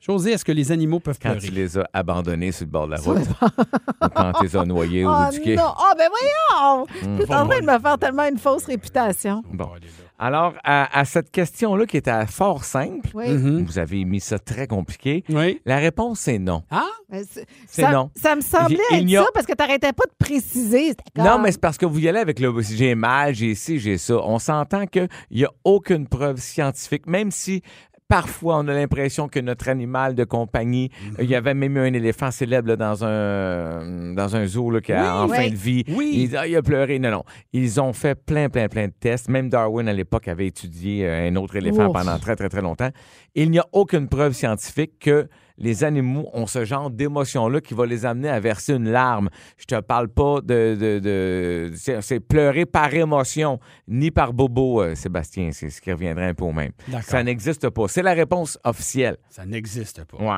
José, 0.00 0.32
est-ce 0.32 0.44
que 0.44 0.52
les 0.52 0.70
animaux 0.72 1.00
peuvent 1.00 1.18
Quand 1.20 1.30
pleurer? 1.32 1.46
tu 1.46 1.52
les 1.52 1.76
as 1.78 1.88
abandonnés 1.92 2.52
sur 2.52 2.66
le 2.66 2.70
bord 2.70 2.86
de 2.86 2.92
la 2.92 2.98
route, 3.00 3.18
ou 4.02 4.08
quand 4.14 4.32
tu 4.34 4.44
les 4.44 4.56
as 4.56 4.64
noyés 4.64 5.04
au 5.04 5.10
Oh 5.10 5.24
bout 5.26 5.32
du 5.32 5.40
quai. 5.40 5.56
non! 5.56 5.72
Ah, 5.76 5.92
ben 5.98 6.08
voyons! 6.08 6.86
Hmm. 7.02 7.18
T'es 7.18 7.34
en 7.34 7.46
train 7.48 7.60
de 7.60 7.66
me 7.66 7.78
faire 7.78 7.98
tellement 7.98 8.28
une 8.28 8.38
fausse 8.38 8.64
réputation. 8.64 9.42
Bon. 9.52 9.68
Alors, 10.20 10.54
à, 10.64 10.98
à 10.98 11.04
cette 11.04 11.30
question-là 11.30 11.86
qui 11.86 11.96
était 11.96 12.26
fort 12.26 12.64
simple, 12.64 13.08
Oui. 13.14 13.28
Mhm. 13.28 13.64
vous 13.64 13.78
avez 13.78 14.04
mis 14.04 14.18
ça 14.18 14.38
très 14.40 14.66
compliqué. 14.66 15.22
Oui. 15.28 15.60
La 15.64 15.76
réponse, 15.76 16.20
c'est 16.20 16.40
non. 16.40 16.64
Ah? 16.72 16.86
Ben, 17.08 17.24
c'est- 17.30 17.46
ça, 17.68 17.92
non. 17.92 18.10
Ça 18.16 18.34
me 18.34 18.40
semblait 18.40 18.78
être 18.92 19.14
a- 19.14 19.24
ça 19.24 19.30
parce 19.32 19.46
que 19.46 19.52
t'arrêtais 19.54 19.92
pas 19.92 20.04
de 20.06 20.12
préciser. 20.18 20.94
Non, 21.16 21.38
mais 21.38 21.52
c'est 21.52 21.60
parce 21.60 21.78
que 21.78 21.86
vous 21.86 22.00
y 22.00 22.08
allez 22.08 22.18
avec 22.18 22.40
le 22.40 22.52
j'ai 22.62 22.94
mal, 22.96 23.34
j'ai 23.34 23.54
ci, 23.54 23.78
j'ai 23.78 23.96
ça. 23.96 24.16
On 24.24 24.38
s'entend 24.40 24.86
qu'il 24.86 25.08
n'y 25.30 25.44
a 25.44 25.50
aucune 25.64 26.08
preuve 26.08 26.38
scientifique, 26.38 27.06
même 27.06 27.30
si 27.30 27.62
parfois, 28.08 28.56
on 28.58 28.66
a 28.68 28.72
l'impression 28.74 29.28
que 29.28 29.38
notre 29.38 29.68
animal 29.68 30.14
de 30.14 30.24
compagnie, 30.24 30.90
il 31.20 31.26
y 31.28 31.34
avait 31.34 31.54
même 31.54 31.76
eu 31.76 31.80
un 31.80 31.92
éléphant 31.92 32.30
célèbre 32.30 32.68
là, 32.68 32.76
dans, 32.76 33.04
un, 33.04 34.14
dans 34.14 34.34
un 34.34 34.46
zoo 34.46 34.70
là, 34.70 34.80
qui 34.80 34.92
a, 34.92 35.22
en 35.22 35.28
fin 35.28 35.48
de 35.48 35.54
vie. 35.54 35.84
Oui. 35.88 36.28
Il, 36.30 36.36
Ah, 36.36 36.46
il 36.46 36.56
a 36.56 36.62
pleuré. 36.62 36.98
Non, 36.98 37.10
non. 37.10 37.24
Ils 37.52 37.80
ont 37.80 37.92
fait 37.92 38.14
plein, 38.14 38.48
plein, 38.48 38.68
plein 38.68 38.86
de 38.88 38.92
tests. 38.98 39.28
Même 39.28 39.48
Darwin, 39.48 39.86
à 39.88 39.92
l'époque, 39.92 40.28
avait 40.28 40.46
étudié 40.46 41.06
euh, 41.06 41.28
un 41.28 41.36
autre 41.36 41.56
éléphant 41.56 41.88
Ouf. 41.88 41.92
pendant 41.92 42.18
très, 42.18 42.34
très, 42.36 42.48
très 42.48 42.62
longtemps. 42.62 42.90
Il 43.34 43.50
n'y 43.50 43.58
a 43.58 43.66
aucune 43.72 44.08
preuve 44.08 44.32
scientifique 44.32 44.98
que 45.00 45.28
les 45.58 45.84
animaux 45.84 46.28
ont 46.32 46.46
ce 46.46 46.64
genre 46.64 46.90
d'émotion-là 46.90 47.60
qui 47.60 47.74
va 47.74 47.84
les 47.86 48.06
amener 48.06 48.28
à 48.28 48.40
verser 48.40 48.74
une 48.74 48.88
larme. 48.90 49.28
Je 49.58 49.64
te 49.64 49.78
parle 49.80 50.08
pas 50.08 50.40
de... 50.40 50.76
de, 50.78 50.98
de- 50.98 51.72
c'est, 51.76 52.00
c'est 52.02 52.20
pleurer 52.20 52.64
par 52.66 52.92
émotion, 52.94 53.58
ni 53.86 54.10
par 54.10 54.32
bobo, 54.32 54.82
euh, 54.82 54.94
Sébastien. 54.94 55.50
C'est 55.52 55.70
ce 55.70 55.80
qui 55.80 55.92
reviendrait 55.92 56.26
un 56.28 56.34
peu 56.34 56.44
au 56.44 56.52
même. 56.52 56.72
D'accord. 56.88 57.04
Ça 57.04 57.22
n'existe 57.22 57.68
pas. 57.70 57.88
C'est 57.88 58.02
la 58.02 58.14
réponse 58.14 58.58
officielle. 58.64 59.16
Ça 59.30 59.44
n'existe 59.44 60.04
pas. 60.04 60.16
Ouais. 60.16 60.36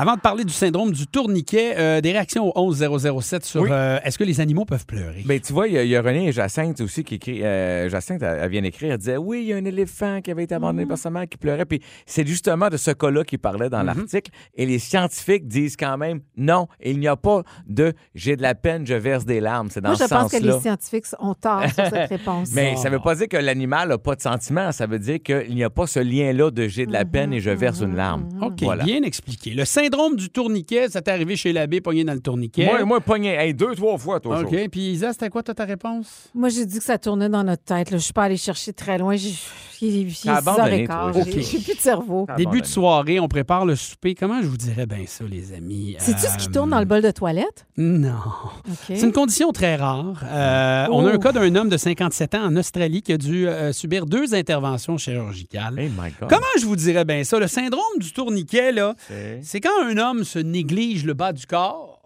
Avant 0.00 0.14
de 0.14 0.20
parler 0.20 0.44
du 0.44 0.52
syndrome 0.52 0.92
du 0.92 1.08
tourniquet, 1.08 1.74
euh, 1.76 2.00
des 2.00 2.12
réactions 2.12 2.56
au 2.56 2.72
11007 2.72 3.44
sur 3.44 3.62
Oui. 3.62 3.68
euh, 3.72 3.98
est-ce 4.04 4.16
que 4.16 4.22
les 4.22 4.40
animaux 4.40 4.64
peuvent 4.64 4.86
pleurer? 4.86 5.24
Ben, 5.26 5.40
tu 5.40 5.52
vois, 5.52 5.66
il 5.66 5.74
y, 5.74 5.78
a- 5.78 5.82
il 5.82 5.90
y 5.90 5.96
a 5.96 6.00
René 6.02 6.28
et 6.28 6.32
Jacinthe 6.32 6.80
aussi 6.80 7.02
qui 7.02 7.16
écrit. 7.16 7.42
euh, 7.42 7.88
Jacinthe, 7.88 8.22
elle, 8.22 8.38
elle 8.42 8.48
vient 8.48 8.62
d'écrire. 8.62 8.92
Elle 8.92 8.98
disait 8.98 9.16
Oui, 9.16 9.40
il 9.42 9.46
y 9.48 9.52
a 9.52 9.56
un 9.56 9.64
éléphant 9.64 10.20
qui 10.22 10.30
avait 10.30 10.44
été 10.44 10.54
abandonné 10.54 10.86
par 10.86 10.98
sa 10.98 11.10
mère 11.10 11.28
qui 11.28 11.36
pleurait. 11.36 11.64
Puis 11.64 11.82
c'est 12.06 12.24
justement 12.24 12.68
de 12.68 12.76
ce 12.76 12.92
cas-là 12.92 13.24
qu'il 13.24 13.40
parlait 13.40 13.68
dans 13.70 13.82
l'article. 13.82 14.30
Et 14.54 14.66
les 14.66 14.78
scientifiques 14.78 15.48
disent 15.48 15.76
quand 15.76 15.98
même 15.98 16.20
Non, 16.36 16.68
il 16.80 17.00
n'y 17.00 17.08
a 17.08 17.16
pas 17.16 17.42
de 17.66 17.92
j'ai 18.14 18.36
de 18.36 18.42
la 18.42 18.54
peine, 18.54 18.86
je 18.86 18.94
verse 18.94 19.24
des 19.24 19.40
larmes. 19.40 19.68
C'est 19.68 19.80
dans 19.80 19.88
Moi, 19.88 19.98
je 19.98 20.04
ce 20.04 20.08
pense 20.08 20.30
que 20.30 20.36
sens-là. 20.38 20.54
les 20.54 20.60
scientifiques 20.60 21.06
ont 21.18 21.34
tort 21.34 21.64
sur 21.74 21.74
cette 21.86 22.08
réponse. 22.10 22.50
Mais 22.54 22.76
ça 22.76 22.88
veut 22.88 23.00
pas 23.00 23.16
dire 23.16 23.26
que 23.26 23.36
l'animal 23.36 23.88
n'a 23.88 23.98
pas 23.98 24.14
de 24.14 24.22
sentiment. 24.22 24.70
Ça 24.70 24.86
veut 24.86 25.00
dire 25.00 25.20
qu'il 25.20 25.56
n'y 25.56 25.64
a 25.64 25.70
pas 25.70 25.88
ce 25.88 25.98
lien-là 25.98 26.52
de 26.52 26.68
j'ai 26.68 26.86
de 26.86 26.92
la 26.92 27.04
peine 27.04 27.32
et 27.32 27.40
je 27.40 27.50
verse 27.50 27.80
une 27.80 27.96
larme. 27.96 28.28
OK, 28.40 28.62
Voilà. 28.62 28.84
bien 28.84 29.02
expliqué. 29.02 29.50
Le 29.54 29.64
syndrome 29.64 29.87
du 30.16 30.30
tourniquet, 30.30 30.88
ça 30.88 31.02
t'est 31.02 31.10
arrivé 31.10 31.36
chez 31.36 31.52
l'abbé, 31.52 31.80
pogné 31.80 32.04
dans 32.04 32.14
le 32.14 32.20
tourniquet? 32.20 32.64
Moi, 32.66 32.84
moi, 32.84 33.00
pogné, 33.00 33.34
hey, 33.34 33.54
deux, 33.54 33.74
trois 33.74 33.98
fois, 33.98 34.20
toi. 34.20 34.40
OK, 34.40 34.68
puis 34.70 34.92
Isa, 34.92 35.12
c'était 35.12 35.30
quoi 35.30 35.42
toi, 35.42 35.54
ta 35.54 35.64
réponse? 35.64 36.28
Moi, 36.34 36.48
j'ai 36.48 36.66
dit 36.66 36.78
que 36.78 36.84
ça 36.84 36.98
tournait 36.98 37.28
dans 37.28 37.44
notre 37.44 37.64
tête. 37.64 37.90
là. 37.90 37.98
Je 37.98 38.02
suis 38.04 38.12
pas 38.12 38.24
allée 38.24 38.36
chercher 38.36 38.72
très 38.72 38.98
loin. 38.98 39.16
J'ai 39.16 39.32
il 39.82 39.96
est- 39.96 40.00
il 40.02 40.08
est 40.10 40.22
T'as 40.24 40.36
abandonné, 40.36 40.86
6h15. 40.86 41.12
toi. 41.12 41.22
J'ai 41.24 41.58
plus 41.60 41.74
de 41.74 41.80
cerveau. 41.80 42.26
Début 42.36 42.60
de 42.60 42.66
soirée, 42.66 43.20
on 43.20 43.28
prépare 43.28 43.64
le 43.66 43.76
souper. 43.76 44.14
Comment 44.14 44.40
je 44.42 44.46
vous 44.46 44.56
dirais 44.56 44.86
bien 44.86 45.04
ça, 45.06 45.24
les 45.30 45.52
amis? 45.52 45.96
C'est-tu 45.98 46.20
ce 46.26 46.36
qui 46.38 46.48
Euh, 46.48 46.52
tourne 46.52 46.70
dans 46.70 46.78
le 46.80 46.84
bol 46.84 47.02
de 47.02 47.10
toilette? 47.10 47.66
Non. 47.76 48.14
C'est 48.86 49.00
une 49.02 49.12
condition 49.12 49.52
très 49.52 49.76
rare. 49.76 50.22
Euh, 50.24 50.86
On 50.90 51.06
a 51.06 51.10
un 51.12 51.16
Oh. 51.16 51.18
cas 51.18 51.32
d'un 51.32 51.54
homme 51.54 51.68
de 51.68 51.76
57 51.76 52.34
ans 52.34 52.44
en 52.44 52.56
Australie 52.56 53.02
qui 53.02 53.12
a 53.12 53.18
dû 53.18 53.46
euh, 53.48 53.72
subir 53.72 54.06
deux 54.06 54.34
interventions 54.34 54.96
chirurgicales. 54.98 55.78
Hey 55.78 55.88
my 55.90 56.10
God. 56.20 56.28
Comment 56.28 56.46
je 56.58 56.66
vous 56.66 56.76
dirais 56.76 57.04
bien 57.04 57.24
ça? 57.24 57.38
Le 57.38 57.46
syndrome 57.46 57.82
du 57.98 58.12
tourniquet, 58.12 58.72
là, 58.72 58.94
C'est- 59.42 59.60
quand 59.60 59.84
un 59.84 59.96
homme 59.98 60.24
se 60.24 60.38
néglige 60.38 61.04
le 61.04 61.14
bas 61.14 61.32
du 61.32 61.46
corps 61.46 62.02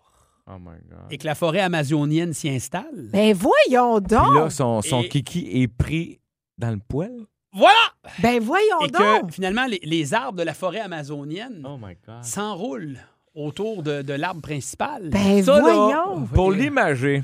Oh 0.49 0.59
my 0.59 0.79
God. 0.91 0.99
et 1.11 1.19
que 1.19 1.25
la 1.27 1.35
forêt 1.35 1.61
amazonienne 1.61 2.33
s'y 2.33 2.49
installe. 2.49 3.11
Ben 3.13 3.35
voyons 3.35 4.01
Puis 4.01 4.15
là, 4.17 4.25
donc! 4.43 4.53
son, 4.53 4.83
son 4.83 5.03
Et- 5.03 5.09
kiki 5.09 5.49
est 5.63 5.69
pris 5.69 6.19
dans 6.59 6.71
le 6.71 6.79
poêle? 6.87 7.13
Voilà! 7.53 7.75
Ben 8.21 8.41
voyons 8.41 8.81
Et 8.85 8.89
donc! 8.89 9.29
que 9.29 9.33
finalement, 9.35 9.67
les, 9.67 9.81
les 9.83 10.15
arbres 10.15 10.39
de 10.39 10.43
la 10.43 10.55
forêt 10.55 10.81
amazonienne 10.81 11.63
Oh 11.69 11.77
my 11.81 11.97
God. 12.07 12.23
s'enroulent 12.25 12.99
autour 13.35 13.83
de, 13.83 14.03
de 14.03 14.13
l'arbre 14.15 14.41
principal. 14.43 15.09
Ben 15.11 15.43
Ça, 15.43 15.57
là, 15.57 15.61
voyons! 15.61 16.27
pour 16.35 16.47
Oui. 16.49 16.59
l'imager, 16.59 17.23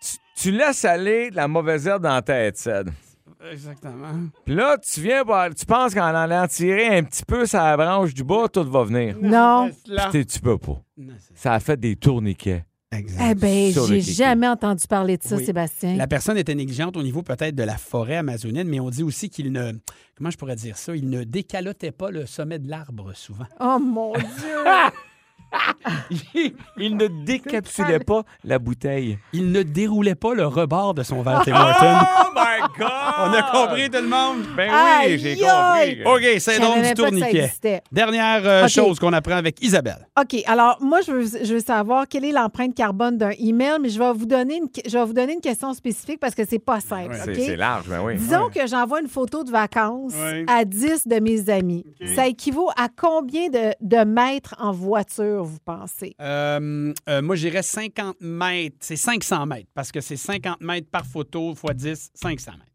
tu, 0.00 0.16
tu 0.36 0.50
laisses 0.52 0.84
aller 0.84 1.30
de 1.30 1.36
la 1.36 1.48
mauvaise 1.48 1.86
herbe 1.86 2.02
dans 2.04 2.10
ta 2.16 2.22
tête, 2.22 2.56
Ced. 2.58 2.90
Exactement. 3.50 4.28
Puis 4.44 4.54
là, 4.54 4.78
tu 4.78 5.00
viens, 5.00 5.24
voir- 5.24 5.52
tu 5.52 5.66
penses 5.66 5.94
qu'en 5.94 6.10
en 6.10 6.14
allant 6.14 6.46
tirer 6.46 6.96
un 6.96 7.02
petit 7.02 7.24
peu 7.24 7.44
sur 7.44 7.58
la 7.58 7.76
branche 7.76 8.14
du 8.14 8.22
bas, 8.22 8.46
tout 8.48 8.62
va 8.70 8.84
venir. 8.84 9.16
Non. 9.20 9.68
Puis 9.84 9.96
t'es- 10.12 10.24
tu 10.24 10.38
peux 10.38 10.58
pas. 10.58 10.80
Non, 10.96 11.14
c'est- 11.18 11.36
Ça 11.36 11.54
a 11.54 11.58
fait 11.60 11.76
des 11.78 11.96
tourniquets. 11.96 12.64
Eh 12.94 13.34
ben, 13.34 13.72
Sur 13.72 13.82
le 13.88 13.94
j'ai 13.98 14.00
jamais 14.00 14.46
entendu 14.48 14.86
parler 14.86 15.16
de 15.16 15.22
ça, 15.22 15.36
Oui. 15.36 15.44
Sébastien. 15.44 15.96
La 15.96 16.06
personne 16.06 16.36
était 16.36 16.54
négligente 16.54 16.96
au 16.96 17.02
niveau 17.02 17.22
peut-être 17.22 17.54
de 17.54 17.62
la 17.62 17.78
forêt 17.78 18.16
amazonienne, 18.16 18.68
mais 18.68 18.80
on 18.80 18.90
dit 18.90 19.02
aussi 19.02 19.30
qu'il 19.30 19.50
ne. 19.52 19.72
Comment 20.16 20.30
je 20.30 20.36
pourrais 20.36 20.56
dire 20.56 20.76
ça? 20.76 20.94
Il 20.94 21.08
ne 21.08 21.24
décalotait 21.24 21.92
pas 21.92 22.10
le 22.10 22.26
sommet 22.26 22.58
de 22.58 22.68
l'arbre 22.68 23.12
souvent. 23.14 23.46
Oh 23.60 23.78
mon 23.78 24.12
Dieu! 24.12 24.24
Il 26.78 26.96
ne 26.96 27.06
décapsulait 27.06 28.00
pas 28.00 28.22
la 28.44 28.58
bouteille. 28.58 29.18
Il 29.32 29.52
ne 29.52 29.62
déroulait 29.62 30.14
pas 30.14 30.34
le 30.34 30.46
rebord 30.46 30.94
de 30.94 31.02
son 31.02 31.22
verre 31.22 31.42
Tim 31.44 31.54
Hortons. 31.54 32.06
Oh 32.20 32.28
my 32.34 32.60
God! 32.78 32.88
On 33.18 33.32
a 33.32 33.42
compris 33.52 33.90
tout 33.90 34.02
le 34.02 34.08
monde? 34.08 34.44
Ben 34.56 34.70
oui, 35.04 35.18
j'ai 35.18 35.36
compris. 35.36 36.04
OK, 36.04 36.40
syndrome 36.40 36.82
Je 36.82 36.88
du 36.88 36.94
tourniquet. 36.94 37.52
Dernière 37.90 38.42
euh, 38.44 38.68
chose 38.68 38.98
qu'on 38.98 39.12
apprend 39.12 39.36
avec 39.36 39.62
Isabelle. 39.62 40.06
OK. 40.18 40.42
Alors, 40.46 40.78
moi, 40.80 41.00
je 41.06 41.12
veux, 41.12 41.44
je 41.44 41.54
veux 41.54 41.60
savoir 41.60 42.08
quelle 42.08 42.24
est 42.24 42.32
l'empreinte 42.32 42.74
carbone 42.74 43.18
d'un 43.18 43.32
email, 43.38 43.76
mais 43.80 43.88
je 43.88 43.98
vais 43.98 44.12
vous 44.12 44.26
donner 44.26 44.56
une, 44.56 44.68
je 44.86 44.96
vais 44.96 45.04
vous 45.04 45.12
donner 45.12 45.34
une 45.34 45.40
question 45.40 45.72
spécifique 45.74 46.20
parce 46.20 46.34
que 46.34 46.44
c'est 46.46 46.58
pas 46.58 46.80
simple. 46.80 47.14
C'est 47.24 47.34
c'est 47.34 47.56
large, 47.56 47.88
ben 47.88 48.00
oui. 48.02 48.16
Disons 48.16 48.48
que 48.48 48.66
j'envoie 48.66 49.00
une 49.00 49.08
photo 49.08 49.44
de 49.44 49.50
vacances 49.50 50.14
à 50.46 50.64
10 50.64 51.08
de 51.08 51.20
mes 51.20 51.50
amis. 51.50 51.84
Ça 52.14 52.26
équivaut 52.26 52.70
à 52.76 52.88
combien 52.88 53.48
de, 53.48 53.72
de 53.80 54.04
mètres 54.04 54.54
en 54.58 54.72
voiture, 54.72 55.41
vous 55.44 55.58
pensez? 55.64 56.14
Euh, 56.20 56.92
euh, 57.08 57.22
moi, 57.22 57.36
j'irais 57.36 57.62
50 57.62 58.16
mètres. 58.20 58.76
C'est 58.80 58.96
500 58.96 59.46
mètres 59.46 59.68
parce 59.74 59.92
que 59.92 60.00
c'est 60.00 60.16
50 60.16 60.60
mètres 60.60 60.88
par 60.90 61.04
photo 61.06 61.54
fois 61.54 61.74
10, 61.74 62.10
500 62.14 62.52
mètres. 62.52 62.66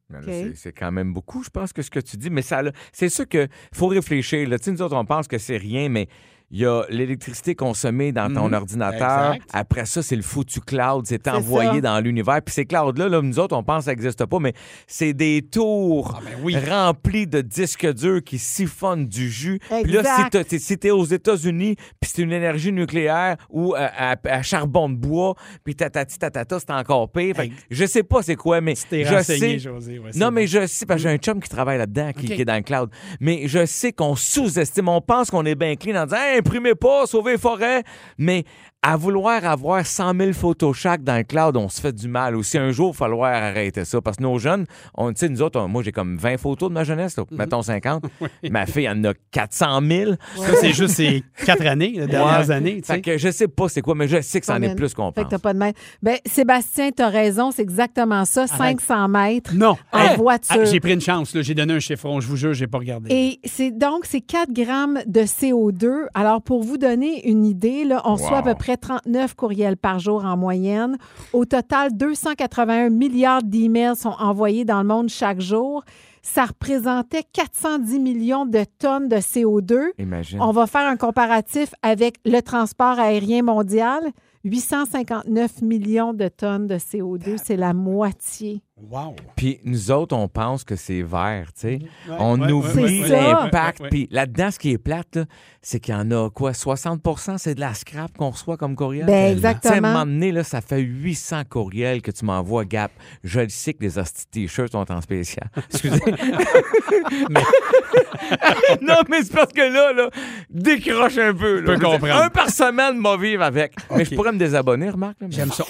C'est- 0.56 0.71
quand 0.71 0.91
même 0.91 1.12
beaucoup, 1.13 1.43
je 1.43 1.49
pense, 1.49 1.73
que 1.73 1.82
ce 1.82 1.89
que 1.91 1.99
tu 1.99 2.15
dis. 2.15 2.30
Mais 2.30 2.41
ça, 2.41 2.62
c'est 2.93 3.10
sûr 3.10 3.27
qu'il 3.27 3.49
faut 3.73 3.88
réfléchir. 3.88 4.47
Là. 4.47 4.58
Tu 4.58 4.65
sais, 4.65 4.71
nous 4.71 4.82
autres, 4.82 4.95
on 4.95 5.03
pense 5.06 5.27
que 5.27 5.38
c'est 5.38 5.58
rien, 5.58 5.89
mais 5.89 6.08
il 6.49 6.60
y 6.60 6.65
a 6.65 6.83
l'électricité 6.89 7.55
consommée 7.55 8.12
dans 8.13 8.33
ton 8.33 8.47
Mhm. 8.47 8.53
ordinateur. 8.53 9.33
Exact. 9.33 9.49
Après 9.53 9.86
ça, 9.86 10.01
c'est 10.01 10.15
le 10.15 10.21
foutu 10.21 10.62
cloud. 10.62 11.05
C'est 11.05 11.27
envoyé 11.27 11.75
ça. 11.75 11.81
dans 11.81 11.99
l'univers. 11.99 12.41
Puis 12.41 12.53
ces 12.53 12.65
clouds-là, 12.65 13.10
là, 13.10 13.21
nous 13.21 13.38
autres, 13.39 13.55
on 13.55 13.63
pense 13.63 13.79
que 13.79 13.86
ça 13.86 13.91
n'existe 13.91 14.25
pas, 14.25 14.39
mais 14.39 14.53
c'est 14.88 15.13
des 15.13 15.41
tours 15.41 16.15
Ah, 16.17 16.21
ben 16.23 16.38
oui. 16.43 16.55
remplis 16.57 17.27
de 17.27 17.41
disques 17.41 17.91
durs 17.93 18.23
qui 18.23 18.38
siphonnent 18.38 19.07
du 19.07 19.29
jus. 19.29 19.60
Puis 19.83 19.91
là, 19.91 20.03
si 20.03 20.29
t'es 20.29 20.60
si 20.60 20.91
aux 20.91 21.03
États-Unis, 21.05 21.75
puis 21.99 22.12
c'est 22.13 22.21
une 22.21 22.31
énergie 22.31 22.71
nucléaire 22.71 23.36
ou 23.49 23.73
à, 23.75 23.89
à- 24.13 24.15
à 24.29 24.41
charbon 24.41 24.89
de 24.89 24.95
bois, 24.95 25.36
puis 25.65 25.75
tatati 25.75 26.17
tatata, 26.17 26.60
c'est 26.60 26.71
encore 26.71 27.12
pire. 27.12 27.36
Fait 27.36 27.43
Hey. 27.47 27.53
je 27.69 27.86
sais 27.86 28.03
pas 28.03 28.21
c'est 28.21 28.36
quoi, 28.36 28.62
mais 28.62 28.73
Tu 28.75 29.03
je 29.05 29.13
renseigné, 29.13 29.39
sais. 29.39 29.60
José. 29.60 29.99
ouais, 29.99 30.12
Non, 30.15 30.27
bon. 30.27 30.31
mais 30.33 30.47
je 30.47 30.65
sais, 30.65 30.86
parce 30.86 31.01
que 31.01 31.10
j'ai 31.10 31.13
un 31.13 31.17
chum 31.17 31.41
qui 31.41 31.49
travaille 31.49 31.77
là-dedans, 31.77 32.12
qui, 32.13 32.31
est 32.31 32.45
dans 32.45 32.55
le 32.55 32.62
cloud. 32.62 32.89
Mais 33.19 33.43
je 33.47 33.65
sais 33.65 33.91
qu'on 33.91 34.15
sous-estime, 34.15 34.88
on 34.88 35.01
pense 35.01 35.29
qu'on 35.29 35.45
est 35.45 35.55
bien 35.55 35.75
clean 35.75 35.95
en 36.01 36.05
disant 36.05 36.17
hey, 36.21 36.37
imprimez 36.38 36.76
pas, 36.76 37.06
sauvez 37.06 37.34
les 37.34 37.38
forêts. 37.38 37.84
Mais 38.17 38.43
à 38.84 38.95
vouloir 38.95 39.43
avoir 39.43 39.86
100 39.86 40.13
000 40.17 40.34
photos 40.34 40.78
chaque 40.78 41.04
dans 41.04 41.17
le 41.17 41.23
cloud, 41.23 41.58
on 41.58 41.67
se 41.67 41.82
fait 41.82 41.91
du 41.93 42.08
mal 42.08 42.36
aussi. 42.36 42.58
Un 42.58 42.71
jour, 42.71 42.89
il 42.89 42.93
va 42.93 42.97
falloir 43.06 43.34
arrêter 43.34 43.84
ça. 43.86 44.00
Parce 44.02 44.17
que 44.17 44.23
nos 44.23 44.38
jeunes, 44.38 44.65
on, 44.95 45.10
tu 45.12 45.19
sais, 45.19 45.30
nous 45.30 45.41
autres, 45.41 45.60
on- 45.60 45.67
moi, 45.67 45.82
j'ai 45.84 45.91
comme 45.91 46.15
20 46.17 46.38
photos 46.38 46.69
de 46.69 46.73
ma 46.76 46.84
jeunesse, 46.84 47.17
là, 47.17 47.23
Mhm. 47.30 47.38
mettons 47.38 47.62
50. 47.63 48.04
Ma 48.52 48.65
fille 48.65 48.88
en 48.88 49.04
a 49.04 49.13
400 49.32 49.82
000. 49.82 50.12
Ça, 50.38 50.54
c'est 50.62 50.73
juste 50.73 50.95
ces 50.95 51.23
quatre 51.45 51.65
années, 51.65 51.93
les 51.97 52.08
dernières 52.08 52.47
Ouais. 52.47 52.52
années. 52.56 52.82
Fait 52.86 53.02
que 53.02 53.17
je 53.17 53.30
sais 53.30 53.47
pas 53.47 53.67
c'est 53.67 53.82
quoi, 53.82 53.95
mais 53.95 54.08
je 54.08 54.21
sais 54.21 54.39
que 54.39 54.45
c'en 54.45 54.62
est 54.62 54.76
plus 54.76 54.93
qu'on 54.93 55.12
Fait 55.12 55.21
que 55.23 55.30
pense. 55.30 55.32
t'as 55.32 55.39
pas 55.39 55.54
de. 55.54 55.60
Ben, 56.04 56.17
Sébastien, 56.26 56.91
t'as 56.95 57.10
raison, 57.10 57.52
c'est 57.52 57.63
exactement 57.63 58.26
ça, 58.26 58.45
500 58.47 59.08
mètres 59.08 59.54
Non. 59.56 59.76
en 59.91 60.00
Hey! 60.00 60.15
voiture. 60.17 60.56
Ah, 60.62 60.65
j'ai 60.65 60.80
pris 60.80 60.93
une 60.93 61.02
chance. 61.02 61.34
là. 61.34 61.41
J'ai 61.41 61.56
donné 61.56 61.73
un 61.73 61.80
chiffron. 61.80 62.19
Je 62.19 62.28
vous 62.28 62.36
jure, 62.38 62.54
j'ai 62.54 62.67
pas 62.67 62.78
regardé. 62.78 63.10
Et 63.13 63.39
c'est 63.45 63.71
donc 63.71 64.06
c'est 64.06 64.21
4 64.21 64.54
grammes 64.54 65.00
de 65.08 65.21
CO2. 65.21 66.08
Alors, 66.13 66.27
pour 66.46 66.63
vous 66.63 66.78
donner 66.78 67.28
une 67.30 67.46
idée, 67.46 67.84
là, 67.84 68.02
on 68.06 68.13
reçoit 68.13 68.38
à 68.38 68.44
peu 68.44 68.56
près 68.56 68.78
39 68.78 69.34
courriels 69.36 69.78
par 69.78 70.00
jour 70.00 70.26
en 70.26 70.38
moyenne. 70.38 70.98
Au 71.34 71.46
total, 71.46 71.96
281 71.96 72.90
milliards 72.90 73.44
d'emails 73.44 73.96
sont 73.96 74.16
envoyés 74.20 74.66
dans 74.66 74.82
le 74.82 74.88
monde 74.88 75.10
chaque 75.10 75.42
jour. 75.42 75.84
Ça 76.22 76.46
représentait 76.46 77.24
410 77.32 78.00
millions 78.00 78.46
de 78.46 78.66
tonnes 78.80 79.08
de 79.08 79.16
CO2. 79.16 79.92
Imagine. 79.98 80.42
On 80.42 80.52
va 80.52 80.68
faire 80.68 80.86
un 80.88 80.98
comparatif 80.98 81.74
avec 81.82 82.18
le 82.26 82.42
transport 82.42 83.00
aérien 83.00 83.44
mondial. 83.44 84.04
859 84.44 85.62
millions 85.62 86.13
de 86.13 86.28
tonnes 86.28 86.68
de 86.68 86.76
CO2, 86.76 87.38
c'est 87.44 87.58
la 87.58 87.74
moitié. 87.74 88.62
Wow. 88.80 89.16
Puis 89.36 89.60
nous 89.66 89.90
autres, 89.90 90.16
on 90.16 90.28
pense 90.28 90.63
que 90.63 90.76
c'est 90.76 91.02
vert, 91.02 91.48
tu 91.54 91.62
sais. 91.62 91.80
on 92.20 92.40
ouais, 92.40 92.52
oublie 92.52 93.02
ouais, 93.02 93.04
ouais, 93.04 93.12
ouais, 93.12 93.32
l'impact. 93.34 93.80
ouais, 93.80 93.84
ouais. 93.86 93.90
Puis 93.90 94.08
là-dedans, 94.12 94.52
ce 94.52 94.60
qui 94.60 94.70
est 94.72 94.78
plate, 94.78 95.18
c'est 95.63 95.80
qu'il 95.80 95.96
y 95.96 95.98
en 95.98 96.12
a 96.12 96.30
quoi? 96.30 96.52
60% 96.52 97.40
c'est 97.40 97.56
de 97.56 97.60
la 97.60 97.74
scrap 97.74 98.16
qu'on 98.16 98.30
reçoit 98.30 98.56
comme 98.56 98.76
courriel? 98.76 99.08
Ben, 99.08 99.34
Tu 99.36 99.42
sais, 99.42 99.48
à 99.48 99.50
un 99.50 99.54
exactement. 99.54 99.88
moment 99.94 100.06
donné, 100.06 100.32
là, 100.32 100.44
ça 100.44 100.62
fait 100.62 100.80
800 100.80 101.46
courriels 101.50 102.04
que 102.04 102.12
tu 102.12 102.24
m'envoies, 102.24 102.66
Gap. 102.66 102.92
Je 103.24 103.40
le 103.40 103.50
sais 103.50 103.74
que 103.74 103.82
les 103.84 103.98
hosties 103.98 104.28
t-shirts 104.28 104.74
sont 104.74 104.92
en 104.92 105.02
spécial. 105.02 105.50
Excusez. 105.72 106.00
non, 108.82 109.02
mais 109.10 109.24
c'est 109.24 109.34
parce 109.34 109.54
que 109.54 109.74
là, 109.74 109.92
là, 109.94 110.10
décroche 110.52 111.18
un 111.18 111.34
peu. 111.34 111.62
là. 111.62 111.66
peux 111.66 111.74
Je 111.74 111.80
dire, 111.80 111.90
comprendre. 111.90 112.22
Un 112.24 112.30
par 112.30 112.50
semaine, 112.52 112.98
m'a 113.00 113.18
vivre 113.18 113.42
avec. 113.44 113.74
Mais 113.96 114.06
je 114.06 114.13
pourrais 114.13 114.32
me 114.32 114.38
désabonner, 114.38 114.92
remarque. 114.92 115.18
mais- 115.22 115.32
J'aime 115.32 115.52
ça. 115.52 115.63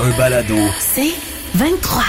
Un 0.00 0.16
balado. 0.16 0.54
C'est 0.78 1.10
23. 1.54 2.02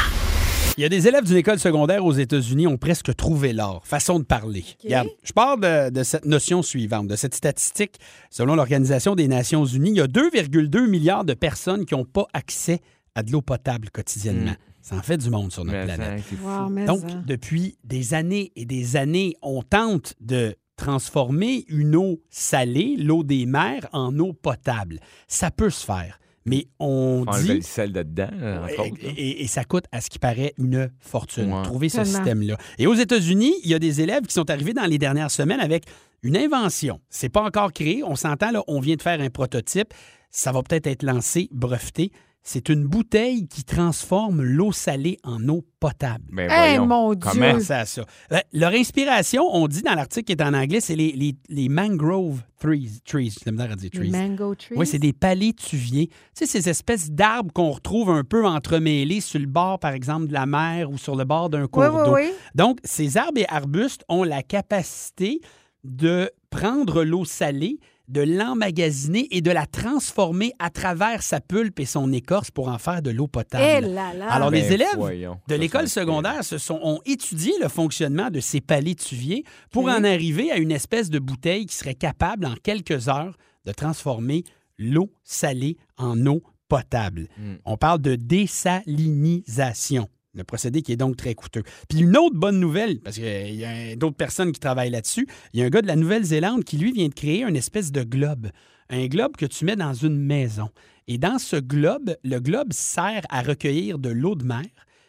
Il 0.77 0.81
y 0.81 0.85
a 0.85 0.89
des 0.89 1.07
élèves 1.07 1.23
d'une 1.25 1.37
école 1.37 1.59
secondaire 1.59 2.05
aux 2.05 2.13
États-Unis 2.13 2.67
ont 2.67 2.77
presque 2.77 3.15
trouvé 3.15 3.51
l'or. 3.51 3.81
Façon 3.85 4.19
de 4.19 4.23
parler. 4.23 4.63
Regarde, 4.83 5.09
je 5.23 5.33
parle 5.33 5.59
de, 5.59 5.89
de 5.89 6.03
cette 6.03 6.25
notion 6.25 6.61
suivante, 6.61 7.07
de 7.07 7.15
cette 7.15 7.35
statistique. 7.35 7.95
Selon 8.29 8.55
l'Organisation 8.55 9.15
des 9.15 9.27
Nations 9.27 9.65
Unies, 9.65 9.89
il 9.91 9.97
y 9.97 10.01
a 10.01 10.07
2,2 10.07 10.87
milliards 10.87 11.25
de 11.25 11.33
personnes 11.33 11.85
qui 11.85 11.95
n'ont 11.95 12.05
pas 12.05 12.27
accès 12.33 12.79
à 13.15 13.23
de 13.23 13.31
l'eau 13.31 13.41
potable 13.41 13.89
quotidiennement. 13.89 14.53
Ça 14.81 14.95
en 14.95 15.01
fait 15.01 15.17
du 15.17 15.29
monde 15.29 15.51
sur 15.51 15.65
notre 15.65 15.79
Mais 15.79 15.85
planète. 15.95 16.23
ça. 16.43 16.63
Wow, 16.65 16.85
Donc, 16.85 17.03
depuis 17.25 17.77
des 17.83 18.13
années 18.13 18.51
et 18.55 18.65
des 18.65 18.95
années, 18.95 19.35
on 19.41 19.61
tente 19.63 20.13
de 20.21 20.55
transformer 20.77 21.65
une 21.67 21.95
eau 21.95 22.21
salée, 22.29 22.95
l'eau 22.97 23.23
des 23.23 23.45
mers, 23.45 23.87
en 23.91 24.17
eau 24.19 24.31
potable. 24.31 24.99
Ça 25.27 25.51
peut 25.51 25.69
se 25.69 25.85
faire, 25.85 26.19
mais 26.45 26.67
on 26.79 27.23
Faut 27.31 27.41
dit... 27.41 27.55
le 27.55 27.61
sel 27.61 27.91
de 27.91 28.03
dedans, 28.03 28.29
entre 28.31 28.69
Et, 28.69 28.79
autres. 28.79 28.97
et- 29.17 29.43
et 29.43 29.47
ça 29.47 29.63
coûte, 29.63 29.85
à 29.91 30.01
ce 30.01 30.09
qui 30.09 30.19
paraît, 30.19 30.53
une 30.57 30.89
fortune. 30.99 31.51
Ouais. 31.53 31.63
Trouver 31.63 31.89
ce 31.89 32.03
système-là. 32.03 32.57
Et 32.77 32.87
aux 32.87 32.93
États-Unis, 32.95 33.53
il 33.63 33.69
y 33.69 33.73
a 33.73 33.79
des 33.79 34.01
élèves 34.01 34.23
qui 34.23 34.33
sont 34.33 34.49
arrivés 34.49 34.73
dans 34.73 34.85
les 34.85 34.97
dernières 34.97 35.31
semaines 35.31 35.59
avec 35.59 35.83
une 36.23 36.35
invention. 36.37 36.99
C'est 37.09 37.29
pas 37.29 37.43
encore 37.43 37.71
créé. 37.71 38.03
On 38.03 38.15
s'entend, 38.15 38.51
là, 38.51 38.63
on 38.67 38.79
vient 38.79 38.95
de 38.95 39.01
faire 39.01 39.21
un 39.21 39.29
prototype. 39.29 39.93
Ça 40.31 40.51
va 40.51 40.61
peut-être 40.63 40.87
être 40.87 41.03
lancé, 41.03 41.47
breveté. 41.51 42.11
C'est 42.41 42.69
une 42.69 42.85
bouteille 42.85 43.47
qui 43.47 43.63
transforme 43.63 44.41
l'eau 44.41 44.71
salée 44.71 45.19
en 45.23 45.47
eau 45.49 45.63
potable. 45.79 46.23
Ben, 46.31 46.49
Hey, 46.49 46.77
voyons. 46.77 46.85
mon 46.87 47.13
Dieu! 47.13 47.29
Comment? 47.31 47.59
Ça. 47.59 47.83
Euh, 48.31 48.37
Leur 48.53 48.71
inspiration, 48.71 49.43
on 49.53 49.67
dit 49.67 49.81
dans 49.83 49.93
l'article 49.93 50.25
qui 50.25 50.31
est 50.31 50.41
en 50.41 50.53
anglais, 50.53 50.79
c'est 50.79 50.95
les, 50.95 51.11
les, 51.11 51.35
les 51.49 51.69
mangrove 51.69 52.41
trees. 52.59 53.01
trees. 53.05 53.35
À 53.45 53.51
dire 53.51 53.77
Les 53.83 53.89
trees. 53.89 54.09
mango 54.09 54.55
trees? 54.55 54.75
Oui, 54.77 54.87
c'est 54.87 54.97
des 54.99 55.13
palétuviers. 55.13 56.07
Tu 56.07 56.15
sais, 56.33 56.45
ces 56.47 56.69
espèces 56.69 57.11
d'arbres 57.11 57.51
qu'on 57.53 57.69
retrouve 57.71 58.09
un 58.09 58.23
peu 58.23 58.45
entremêlés 58.47 59.21
sur 59.21 59.39
le 59.39 59.45
bord, 59.45 59.77
par 59.77 59.91
exemple, 59.91 60.27
de 60.27 60.33
la 60.33 60.45
mer 60.45 60.89
ou 60.89 60.97
sur 60.97 61.15
le 61.15 61.25
bord 61.25 61.49
d'un 61.49 61.67
cours 61.67 61.83
Oui, 61.83 61.89
oui, 61.99 62.05
d'eau. 62.05 62.15
oui. 62.15 62.31
Donc, 62.55 62.79
ces 62.83 63.17
arbres 63.17 63.39
et 63.41 63.45
arbustes 63.49 64.03
ont 64.09 64.23
la 64.23 64.41
capacité 64.43 65.41
de 65.83 66.31
prendre 66.49 67.03
l'eau 67.03 67.25
salée, 67.25 67.79
de 68.09 68.21
l'emmagasiner 68.21 69.27
et 69.31 69.41
de 69.41 69.51
la 69.51 69.65
transformer 69.65 70.51
à 70.59 70.69
travers 70.69 71.21
sa 71.23 71.39
pulpe 71.39 71.79
et 71.79 71.85
son 71.85 72.11
écorce 72.11 72.49
pour 72.51 72.67
en 72.67 72.77
faire 72.79 73.01
de 73.01 73.11
l'eau 73.11 73.27
potable. 73.27 73.63
Eh 73.63 73.81
là 73.81 74.13
là! 74.13 74.31
Alors, 74.31 74.49
les 74.49 74.61
Ben, 74.63 74.71
élèves 74.73 74.95
voyons. 74.97 75.39
de 75.47 75.55
l'école 75.55 75.87
secondaire 75.87 76.43
se 76.43 76.57
sont, 76.57 76.79
ont 76.81 76.99
étudié 77.05 77.53
le 77.61 77.67
fonctionnement 77.69 78.29
de 78.31 78.39
ces 78.39 78.61
palétuviers 78.61 79.43
pour 79.71 79.83
Ok. 79.83 79.89
en 79.91 80.03
arriver 80.03 80.51
à 80.51 80.57
une 80.57 80.71
espèce 80.71 81.09
de 81.09 81.19
bouteille 81.19 81.65
qui 81.67 81.75
serait 81.75 81.93
capable, 81.95 82.45
en 82.47 82.55
quelques 82.63 83.07
heures, 83.09 83.37
de 83.65 83.71
transformer 83.71 84.43
l'eau 84.79 85.11
salée 85.23 85.77
en 85.97 86.25
eau 86.25 86.41
potable. 86.67 87.27
Mm. 87.37 87.55
On 87.65 87.77
parle 87.77 88.01
de 88.01 88.15
désalinisation. 88.15 90.07
Le 90.35 90.43
procédé 90.43 90.81
qui 90.83 90.91
est 90.91 90.97
donc 90.97 91.17
très 91.17 91.33
coûteux. 91.33 91.63
Puis 91.87 91.99
une 91.99 92.15
autre 92.15 92.35
bonne 92.35 92.59
nouvelle, 92.59 92.99
parce 92.99 93.15
qu'il 93.15 93.55
y 93.55 93.65
a 93.65 93.95
d'autres 93.95 94.15
personnes 94.15 94.51
qui 94.51 94.59
travaillent 94.59 94.91
là-dessus, 94.91 95.27
il 95.53 95.59
y 95.59 95.63
a 95.63 95.65
un 95.65 95.69
gars 95.69 95.81
de 95.81 95.87
la 95.87 95.95
Nouvelle-Zélande 95.95 96.63
qui, 96.63 96.77
lui, 96.77 96.91
vient 96.91 97.07
de 97.07 97.13
créer 97.13 97.43
une 97.43 97.55
espèce 97.55 97.91
de 97.91 98.03
globe. 98.03 98.49
Un 98.91 99.07
globe 99.07 99.35
que 99.37 99.45
tu 99.45 99.65
mets 99.65 99.75
dans 99.75 99.93
une 99.93 100.17
maison. 100.17 100.69
Et 101.07 101.17
dans 101.17 101.39
ce 101.39 101.55
globe, 101.55 102.15
le 102.23 102.39
globe 102.39 102.73
sert 102.73 103.21
à 103.29 103.41
recueillir 103.41 103.97
de 103.97 104.09
l'eau 104.09 104.35
de 104.35 104.45
mer. 104.45 104.65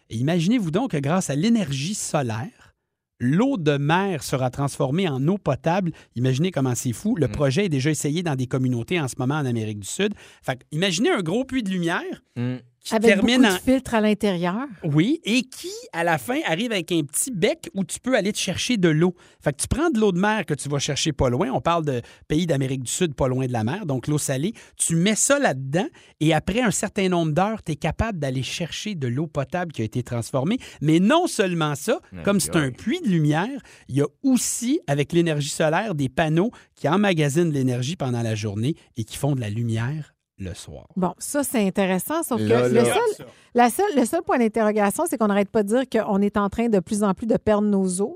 Et 0.08 0.16
imaginez-vous 0.16 0.70
donc 0.70 0.92
que 0.92 0.96
grâce 0.96 1.28
à 1.28 1.34
l'énergie 1.34 1.94
solaire, 1.94 2.74
l'eau 3.20 3.58
de 3.58 3.76
mer 3.76 4.22
sera 4.22 4.48
transformée 4.48 5.06
en 5.08 5.26
eau 5.28 5.36
potable. 5.36 5.92
Imaginez 6.16 6.50
comment 6.50 6.74
c'est 6.74 6.94
fou. 6.94 7.14
Le 7.16 7.28
projet 7.28 7.66
est 7.66 7.68
déjà 7.68 7.90
essayé 7.90 8.22
dans 8.22 8.34
des 8.34 8.46
communautés 8.46 8.98
en 8.98 9.08
ce 9.08 9.16
moment 9.18 9.36
en 9.36 9.44
Amérique 9.44 9.80
du 9.80 9.86
Sud. 9.88 10.14
Fait 10.42 10.64
imaginez 10.72 11.10
un 11.10 11.20
gros 11.20 11.44
puits 11.44 11.62
de 11.62 11.70
lumière 11.70 12.22
Mm. 12.36 12.56
Qui 12.82 12.94
Avec 12.94 13.14
termine 13.14 13.42
beaucoup 13.42 13.52
en... 13.52 13.54
de 13.54 13.60
filtres 13.60 13.94
à 13.94 14.00
l'intérieur. 14.00 14.66
Oui, 14.84 15.20
et 15.24 15.42
qui, 15.42 15.72
à 15.92 16.04
la 16.04 16.18
fin, 16.18 16.38
arrive 16.46 16.72
avec 16.72 16.90
un 16.92 17.02
petit 17.02 17.30
bec 17.30 17.70
où 17.74 17.84
tu 17.84 18.00
peux 18.00 18.16
aller 18.16 18.32
te 18.32 18.38
chercher 18.38 18.76
de 18.76 18.88
l'eau. 18.88 19.14
Fait 19.42 19.52
que 19.52 19.60
tu 19.60 19.68
prends 19.68 19.90
de 19.90 20.00
l'eau 20.00 20.12
de 20.12 20.18
mer 20.18 20.46
que 20.46 20.54
tu 20.54 20.68
vas 20.68 20.78
chercher 20.78 21.12
pas 21.12 21.28
loin. 21.28 21.50
On 21.52 21.60
parle 21.60 21.84
de 21.84 22.00
pays 22.28 22.46
d'Amérique 22.46 22.82
du 22.82 22.90
Sud, 22.90 23.14
pas 23.14 23.28
loin 23.28 23.46
de 23.46 23.52
la 23.52 23.64
mer, 23.64 23.86
donc 23.86 24.06
l'eau 24.06 24.18
salée. 24.18 24.54
Tu 24.76 24.96
mets 24.96 25.14
ça 25.14 25.38
là-dedans 25.38 25.86
et 26.20 26.32
après 26.32 26.62
un 26.62 26.70
certain 26.70 27.08
nombre 27.08 27.32
d'heures, 27.32 27.62
tu 27.62 27.72
es 27.72 27.76
capable 27.76 28.18
d'aller 28.18 28.42
chercher 28.42 28.94
de 28.94 29.08
l'eau 29.08 29.26
potable 29.26 29.72
qui 29.72 29.82
a 29.82 29.84
été 29.84 30.02
transformée. 30.02 30.58
Mais 30.80 31.00
non 31.00 31.26
seulement 31.26 31.74
ça, 31.74 32.00
comme 32.24 32.40
c'est 32.40 32.56
un 32.56 32.70
puits 32.70 33.00
de 33.00 33.08
lumière, 33.08 33.60
il 33.88 33.96
y 33.96 34.02
a 34.02 34.06
aussi, 34.22 34.80
avec 34.86 35.12
l'énergie 35.12 35.48
solaire, 35.48 35.94
des 35.94 36.08
panneaux 36.08 36.50
qui 36.74 36.88
emmagasinent 36.88 37.52
l'énergie 37.52 37.96
pendant 37.96 38.22
la 38.22 38.34
journée 38.34 38.74
et 38.96 39.04
qui 39.04 39.16
font 39.16 39.34
de 39.34 39.40
la 39.40 39.50
lumière 39.50 40.14
le 40.40 40.54
soir. 40.54 40.86
Bon, 40.96 41.14
ça, 41.18 41.44
c'est 41.44 41.64
intéressant, 41.66 42.22
sauf 42.22 42.40
Là, 42.40 42.62
que 42.68 42.74
là. 42.74 42.82
Le, 42.82 42.84
seul, 42.86 43.26
la 43.54 43.70
seule- 43.70 43.96
le 43.96 44.04
seul 44.04 44.22
point 44.22 44.38
d'interrogation, 44.38 45.04
c'est 45.08 45.18
qu'on 45.18 45.28
n'arrête 45.28 45.50
pas 45.50 45.62
de 45.62 45.68
dire 45.68 45.82
qu'on 45.88 46.20
est 46.22 46.36
en 46.36 46.48
train 46.48 46.68
de 46.68 46.80
plus 46.80 47.04
en 47.04 47.14
plus 47.14 47.26
de 47.26 47.36
perdre 47.36 47.68
nos 47.68 48.00
os. 48.00 48.14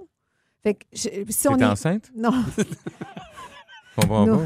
Fait 0.62 0.74
que 0.74 0.84
je- 0.92 1.08
si 1.28 1.46
on 1.48 1.56
est. 1.58 1.64
enceinte? 1.64 2.10
Non, 2.16 2.32
Nos-. 4.26 4.40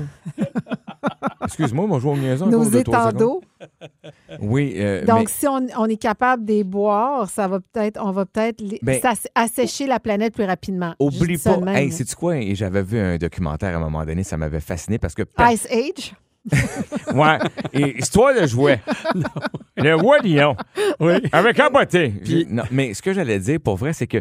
Excuse-moi, 1.44 1.86
moi, 1.86 1.98
je 1.98 2.02
vois 2.02 2.12
au 2.12 2.16
niaiseur. 2.18 2.48
nos 2.48 2.64
secondes. 2.64 3.14
d'eau. 3.16 3.40
Oui, 4.40 4.74
euh, 4.76 5.04
Donc, 5.06 5.20
mais 5.20 5.26
si 5.28 5.46
on, 5.48 5.66
on 5.78 5.86
est 5.86 5.96
capable 5.96 6.44
de 6.44 6.52
les 6.52 6.64
boire, 6.64 7.30
ça 7.30 7.48
va 7.48 7.58
peut-être, 7.60 7.98
on 8.02 8.10
va 8.10 8.26
peut-être 8.26 8.60
les- 8.60 8.78
Ben- 8.82 9.00
assécher 9.34 9.86
la 9.86 10.00
planète 10.00 10.34
plus 10.34 10.44
rapidement. 10.44 10.94
Oublie 11.00 11.38
pas. 11.38 11.58
Hey, 11.72 11.90
sais-tu 11.92 12.14
quoi? 12.14 12.36
Et 12.36 12.54
j'avais 12.54 12.82
vu 12.82 12.98
un 12.98 13.16
documentaire 13.16 13.74
à 13.74 13.76
un 13.78 13.80
moment 13.80 14.04
donné, 14.04 14.22
ça 14.22 14.36
m'avait 14.36 14.60
fasciné 14.60 14.98
parce 14.98 15.14
que. 15.14 15.22
Ice 15.50 15.66
Age? 15.70 16.14
Ouais. 17.14 17.38
Et 17.72 17.98
histoire 17.98 18.34
de 18.40 18.46
jouet. 18.46 18.80
Le 19.76 19.94
roi 19.94 20.18
lion. 20.20 20.56
Oui. 21.00 21.14
Avec 21.32 21.56
capoté. 21.56 22.10
Puis- 22.24 22.46
Non, 22.48 22.64
mais 22.70 22.94
ce 22.94 23.02
que 23.02 23.12
j'allais 23.12 23.38
dire, 23.38 23.60
pour 23.60 23.76
vrai, 23.76 23.92
c'est 23.92 24.06
que 24.06 24.18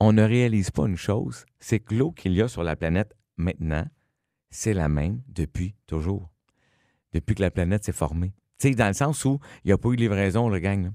on 0.00 0.12
ne 0.12 0.22
réalise 0.22 0.70
pas 0.70 0.86
une 0.86 0.96
chose, 0.96 1.44
c'est 1.58 1.80
que 1.80 1.94
l'eau 1.94 2.12
qu'il 2.12 2.32
y 2.32 2.42
a 2.42 2.48
sur 2.48 2.62
la 2.62 2.76
planète 2.76 3.14
maintenant, 3.36 3.84
c'est 4.50 4.72
la 4.74 4.88
même 4.88 5.20
depuis 5.28 5.74
toujours. 5.86 6.30
Depuis 7.12 7.34
que 7.34 7.42
la 7.42 7.50
planète 7.50 7.84
s'est 7.84 7.92
formée. 7.92 8.32
Tu 8.60 8.68
sais, 8.68 8.74
dans 8.74 8.86
le 8.88 8.92
sens 8.92 9.24
où 9.24 9.38
il 9.64 9.68
n'y 9.68 9.72
a 9.72 9.78
pas 9.78 9.88
eu 9.90 9.96
de 9.96 10.00
livraison, 10.02 10.48
le 10.48 10.58
gang. 10.58 10.84
là. 10.84 10.90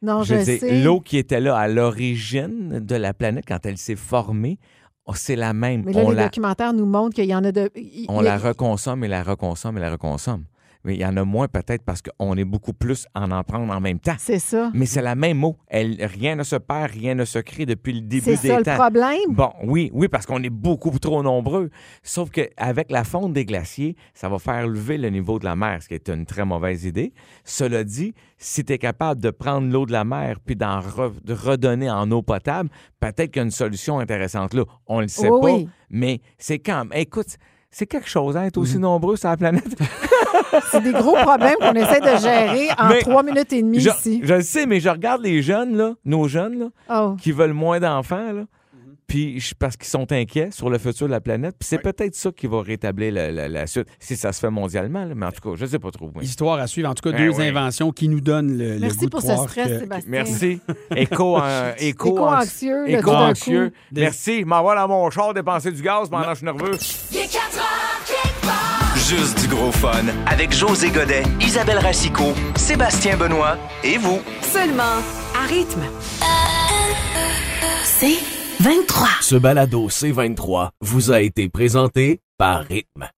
Non, 0.00 0.22
Je 0.22 0.36
je, 0.36 0.42
sais. 0.44 0.82
l'eau 0.82 1.00
qui 1.00 1.18
était 1.18 1.40
là 1.40 1.56
à 1.56 1.66
l'origine 1.68 2.78
de 2.80 2.94
la 2.94 3.12
planète, 3.12 3.44
quand 3.48 3.66
elle 3.66 3.78
s'est 3.78 3.96
formée, 3.96 4.58
c'est 5.14 5.36
la 5.36 5.52
même. 5.52 5.82
Mais 5.84 5.92
là, 5.92 6.02
on 6.04 6.10
les 6.10 6.16
la, 6.16 6.24
documentaires 6.24 6.72
nous 6.72 6.86
montrent 6.86 7.14
qu'il 7.14 7.24
y 7.24 7.34
en 7.34 7.44
a 7.44 7.52
de. 7.52 7.70
on 8.08 8.20
la 8.20 8.38
reconsomme 8.38 9.04
et 9.04 9.08
la 9.08 9.22
reconsomme 9.22 9.78
et 9.78 9.80
la 9.80 9.90
reconsomme. 9.90 10.44
Mais 10.84 10.94
il 10.94 11.00
y 11.00 11.04
en 11.04 11.16
a 11.16 11.24
moins 11.24 11.48
peut-être 11.48 11.82
parce 11.84 12.00
qu'on 12.02 12.36
est 12.36 12.44
beaucoup 12.44 12.72
plus 12.72 13.06
en 13.14 13.30
en 13.30 13.42
prendre 13.42 13.72
en 13.72 13.80
même 13.80 13.98
temps. 13.98 14.14
C'est 14.18 14.38
ça. 14.38 14.70
Mais 14.74 14.86
c'est 14.86 15.02
la 15.02 15.14
même 15.16 15.42
eau. 15.44 15.56
Elle, 15.66 15.96
rien 16.04 16.36
ne 16.36 16.44
se 16.44 16.56
perd, 16.56 16.92
rien 16.92 17.14
ne 17.14 17.24
se 17.24 17.38
crée 17.40 17.66
depuis 17.66 17.92
le 17.92 18.00
début 18.02 18.22
C'est 18.36 18.42
des 18.42 18.48
ça 18.48 18.58
le 18.58 18.64
temps. 18.64 18.76
problème? 18.76 19.18
Bon, 19.30 19.52
oui, 19.64 19.90
oui, 19.92 20.08
parce 20.08 20.24
qu'on 20.24 20.42
est 20.42 20.50
beaucoup 20.50 20.96
trop 20.98 21.22
nombreux. 21.22 21.70
Sauf 22.02 22.30
qu'avec 22.30 22.90
la 22.90 23.04
fonte 23.04 23.32
des 23.32 23.44
glaciers, 23.44 23.96
ça 24.14 24.28
va 24.28 24.38
faire 24.38 24.66
lever 24.68 24.98
le 24.98 25.10
niveau 25.10 25.38
de 25.38 25.44
la 25.44 25.56
mer, 25.56 25.82
ce 25.82 25.88
qui 25.88 25.94
est 25.94 26.08
une 26.08 26.24
très 26.26 26.44
mauvaise 26.44 26.84
idée. 26.84 27.12
Cela 27.44 27.82
dit, 27.84 28.14
si 28.38 28.64
tu 28.64 28.72
es 28.72 28.78
capable 28.78 29.20
de 29.20 29.30
prendre 29.30 29.66
l'eau 29.70 29.84
de 29.84 29.92
la 29.92 30.04
mer 30.04 30.38
puis 30.44 30.54
d'en 30.54 30.78
re- 30.80 31.12
de 31.24 31.34
redonner 31.34 31.90
en 31.90 32.10
eau 32.12 32.22
potable, 32.22 32.70
peut-être 33.00 33.32
qu'il 33.32 33.36
y 33.36 33.40
a 33.40 33.44
une 33.44 33.50
solution 33.50 33.98
intéressante 33.98 34.54
là. 34.54 34.62
On 34.86 35.00
le 35.00 35.08
sait 35.08 35.28
Oui, 35.28 35.40
pas, 35.40 35.46
oui. 35.56 35.68
mais 35.90 36.20
c'est 36.38 36.60
quand 36.60 36.84
même... 36.84 36.92
Écoute, 36.98 37.36
c'est 37.70 37.86
quelque 37.86 38.08
chose, 38.08 38.36
hein, 38.36 38.44
être 38.44 38.56
aussi 38.58 38.78
nombreux 38.78 39.16
sur 39.16 39.28
la 39.28 39.36
planète. 39.36 39.64
C'est 40.70 40.82
des 40.82 40.92
gros 40.92 41.14
problèmes 41.16 41.56
qu'on 41.60 41.72
essaie 41.74 42.00
de 42.00 42.20
gérer 42.20 42.68
en 42.78 42.88
Mais- 42.88 43.00
trois 43.00 43.22
minutes 43.22 43.52
et 43.52 43.62
demie 43.62 43.80
Je, 43.80 43.90
ici. 43.90 44.20
je 44.22 44.34
le 44.34 44.42
sais, 44.42 44.66
mais 44.66 44.80
je 44.80 44.88
regarde 44.88 45.22
les 45.22 45.42
jeunes, 45.42 45.76
là, 45.76 45.94
nos 46.04 46.26
jeunes, 46.28 46.58
là, 46.58 46.66
Oh. 46.90 47.16
qui 47.20 47.32
veulent 47.32 47.52
moins 47.52 47.80
d'enfants, 47.80 48.32
là, 48.32 48.42
puis 49.06 49.40
je- 49.40 49.54
parce 49.58 49.76
qu'ils 49.76 49.88
sont 49.88 50.10
inquiets 50.12 50.50
sur 50.50 50.68
le 50.70 50.78
futur 50.78 51.06
de 51.06 51.12
la 51.12 51.20
planète. 51.20 51.54
Puis 51.58 51.66
c'est 51.68 51.78
peut-être 51.78 52.14
ça 52.14 52.30
qui 52.32 52.46
va 52.46 52.60
rétablir 52.62 53.12
la, 53.12 53.30
la- 53.30 53.48
la 53.48 53.66
suite, 53.66 53.86
si 53.98 54.16
ça 54.16 54.32
se 54.32 54.40
fait 54.40 54.50
mondialement. 54.50 55.04
là. 55.04 55.14
Mais 55.14 55.26
en 55.26 55.32
tout 55.32 55.40
cas, 55.50 55.56
je 55.56 55.66
sais 55.66 55.78
pas 55.78 55.90
trop. 55.90 56.10
Histoire 56.20 56.58
à 56.58 56.66
suivre. 56.66 56.88
En 56.90 56.94
tout 56.94 57.08
cas, 57.08 57.16
Ben 57.16 57.26
deux 57.30 57.36
oui. 57.38 57.46
inventions 57.48 57.90
qui 57.92 58.08
nous 58.08 58.20
donnent 58.20 58.56
le, 58.58 58.74
le 58.74 58.80
Merci 58.80 58.98
goût 58.98 59.06
de 59.06 59.10
pour 59.10 59.22
ce 59.22 59.34
stress, 59.36 59.68
que- 59.68 59.78
Sébastien. 59.80 60.10
Merci. 60.10 60.60
Éco, 60.96 61.38
euh, 61.40 61.72
éco, 61.78 62.08
Éco-anxieux, 62.10 62.86
là, 62.86 63.00
tout 63.00 63.06
d'un 63.06 63.18
éco-anxieux. 63.18 63.68
coup. 63.70 63.74
Merci. 63.92 64.44
M'envoie 64.44 64.74
dans 64.74 64.88
mon 64.88 65.08
char 65.10 65.32
dépenser 65.34 65.72
du 65.72 65.82
gaz 65.82 66.08
pendant 66.10 66.24
que 66.24 66.30
je 66.30 66.34
suis 66.36 66.44
nerveux. 66.44 66.72
Juste 69.08 69.40
du 69.40 69.48
gros 69.48 69.72
fun 69.72 70.04
avec 70.26 70.52
José 70.52 70.90
Godet, 70.90 71.22
Isabelle 71.40 71.78
Racicot, 71.78 72.34
Sébastien 72.56 73.16
Benoît 73.16 73.56
et 73.82 73.96
vous. 73.96 74.20
Seulement 74.42 75.00
à 75.34 75.46
rythme. 75.46 75.80
C'est 77.84 78.18
23. 78.60 79.08
Ce 79.22 79.36
balado 79.36 79.88
C23 79.88 80.72
vous 80.82 81.10
a 81.10 81.22
été 81.22 81.48
présenté 81.48 82.20
par 82.36 82.64
Rythme. 82.64 83.08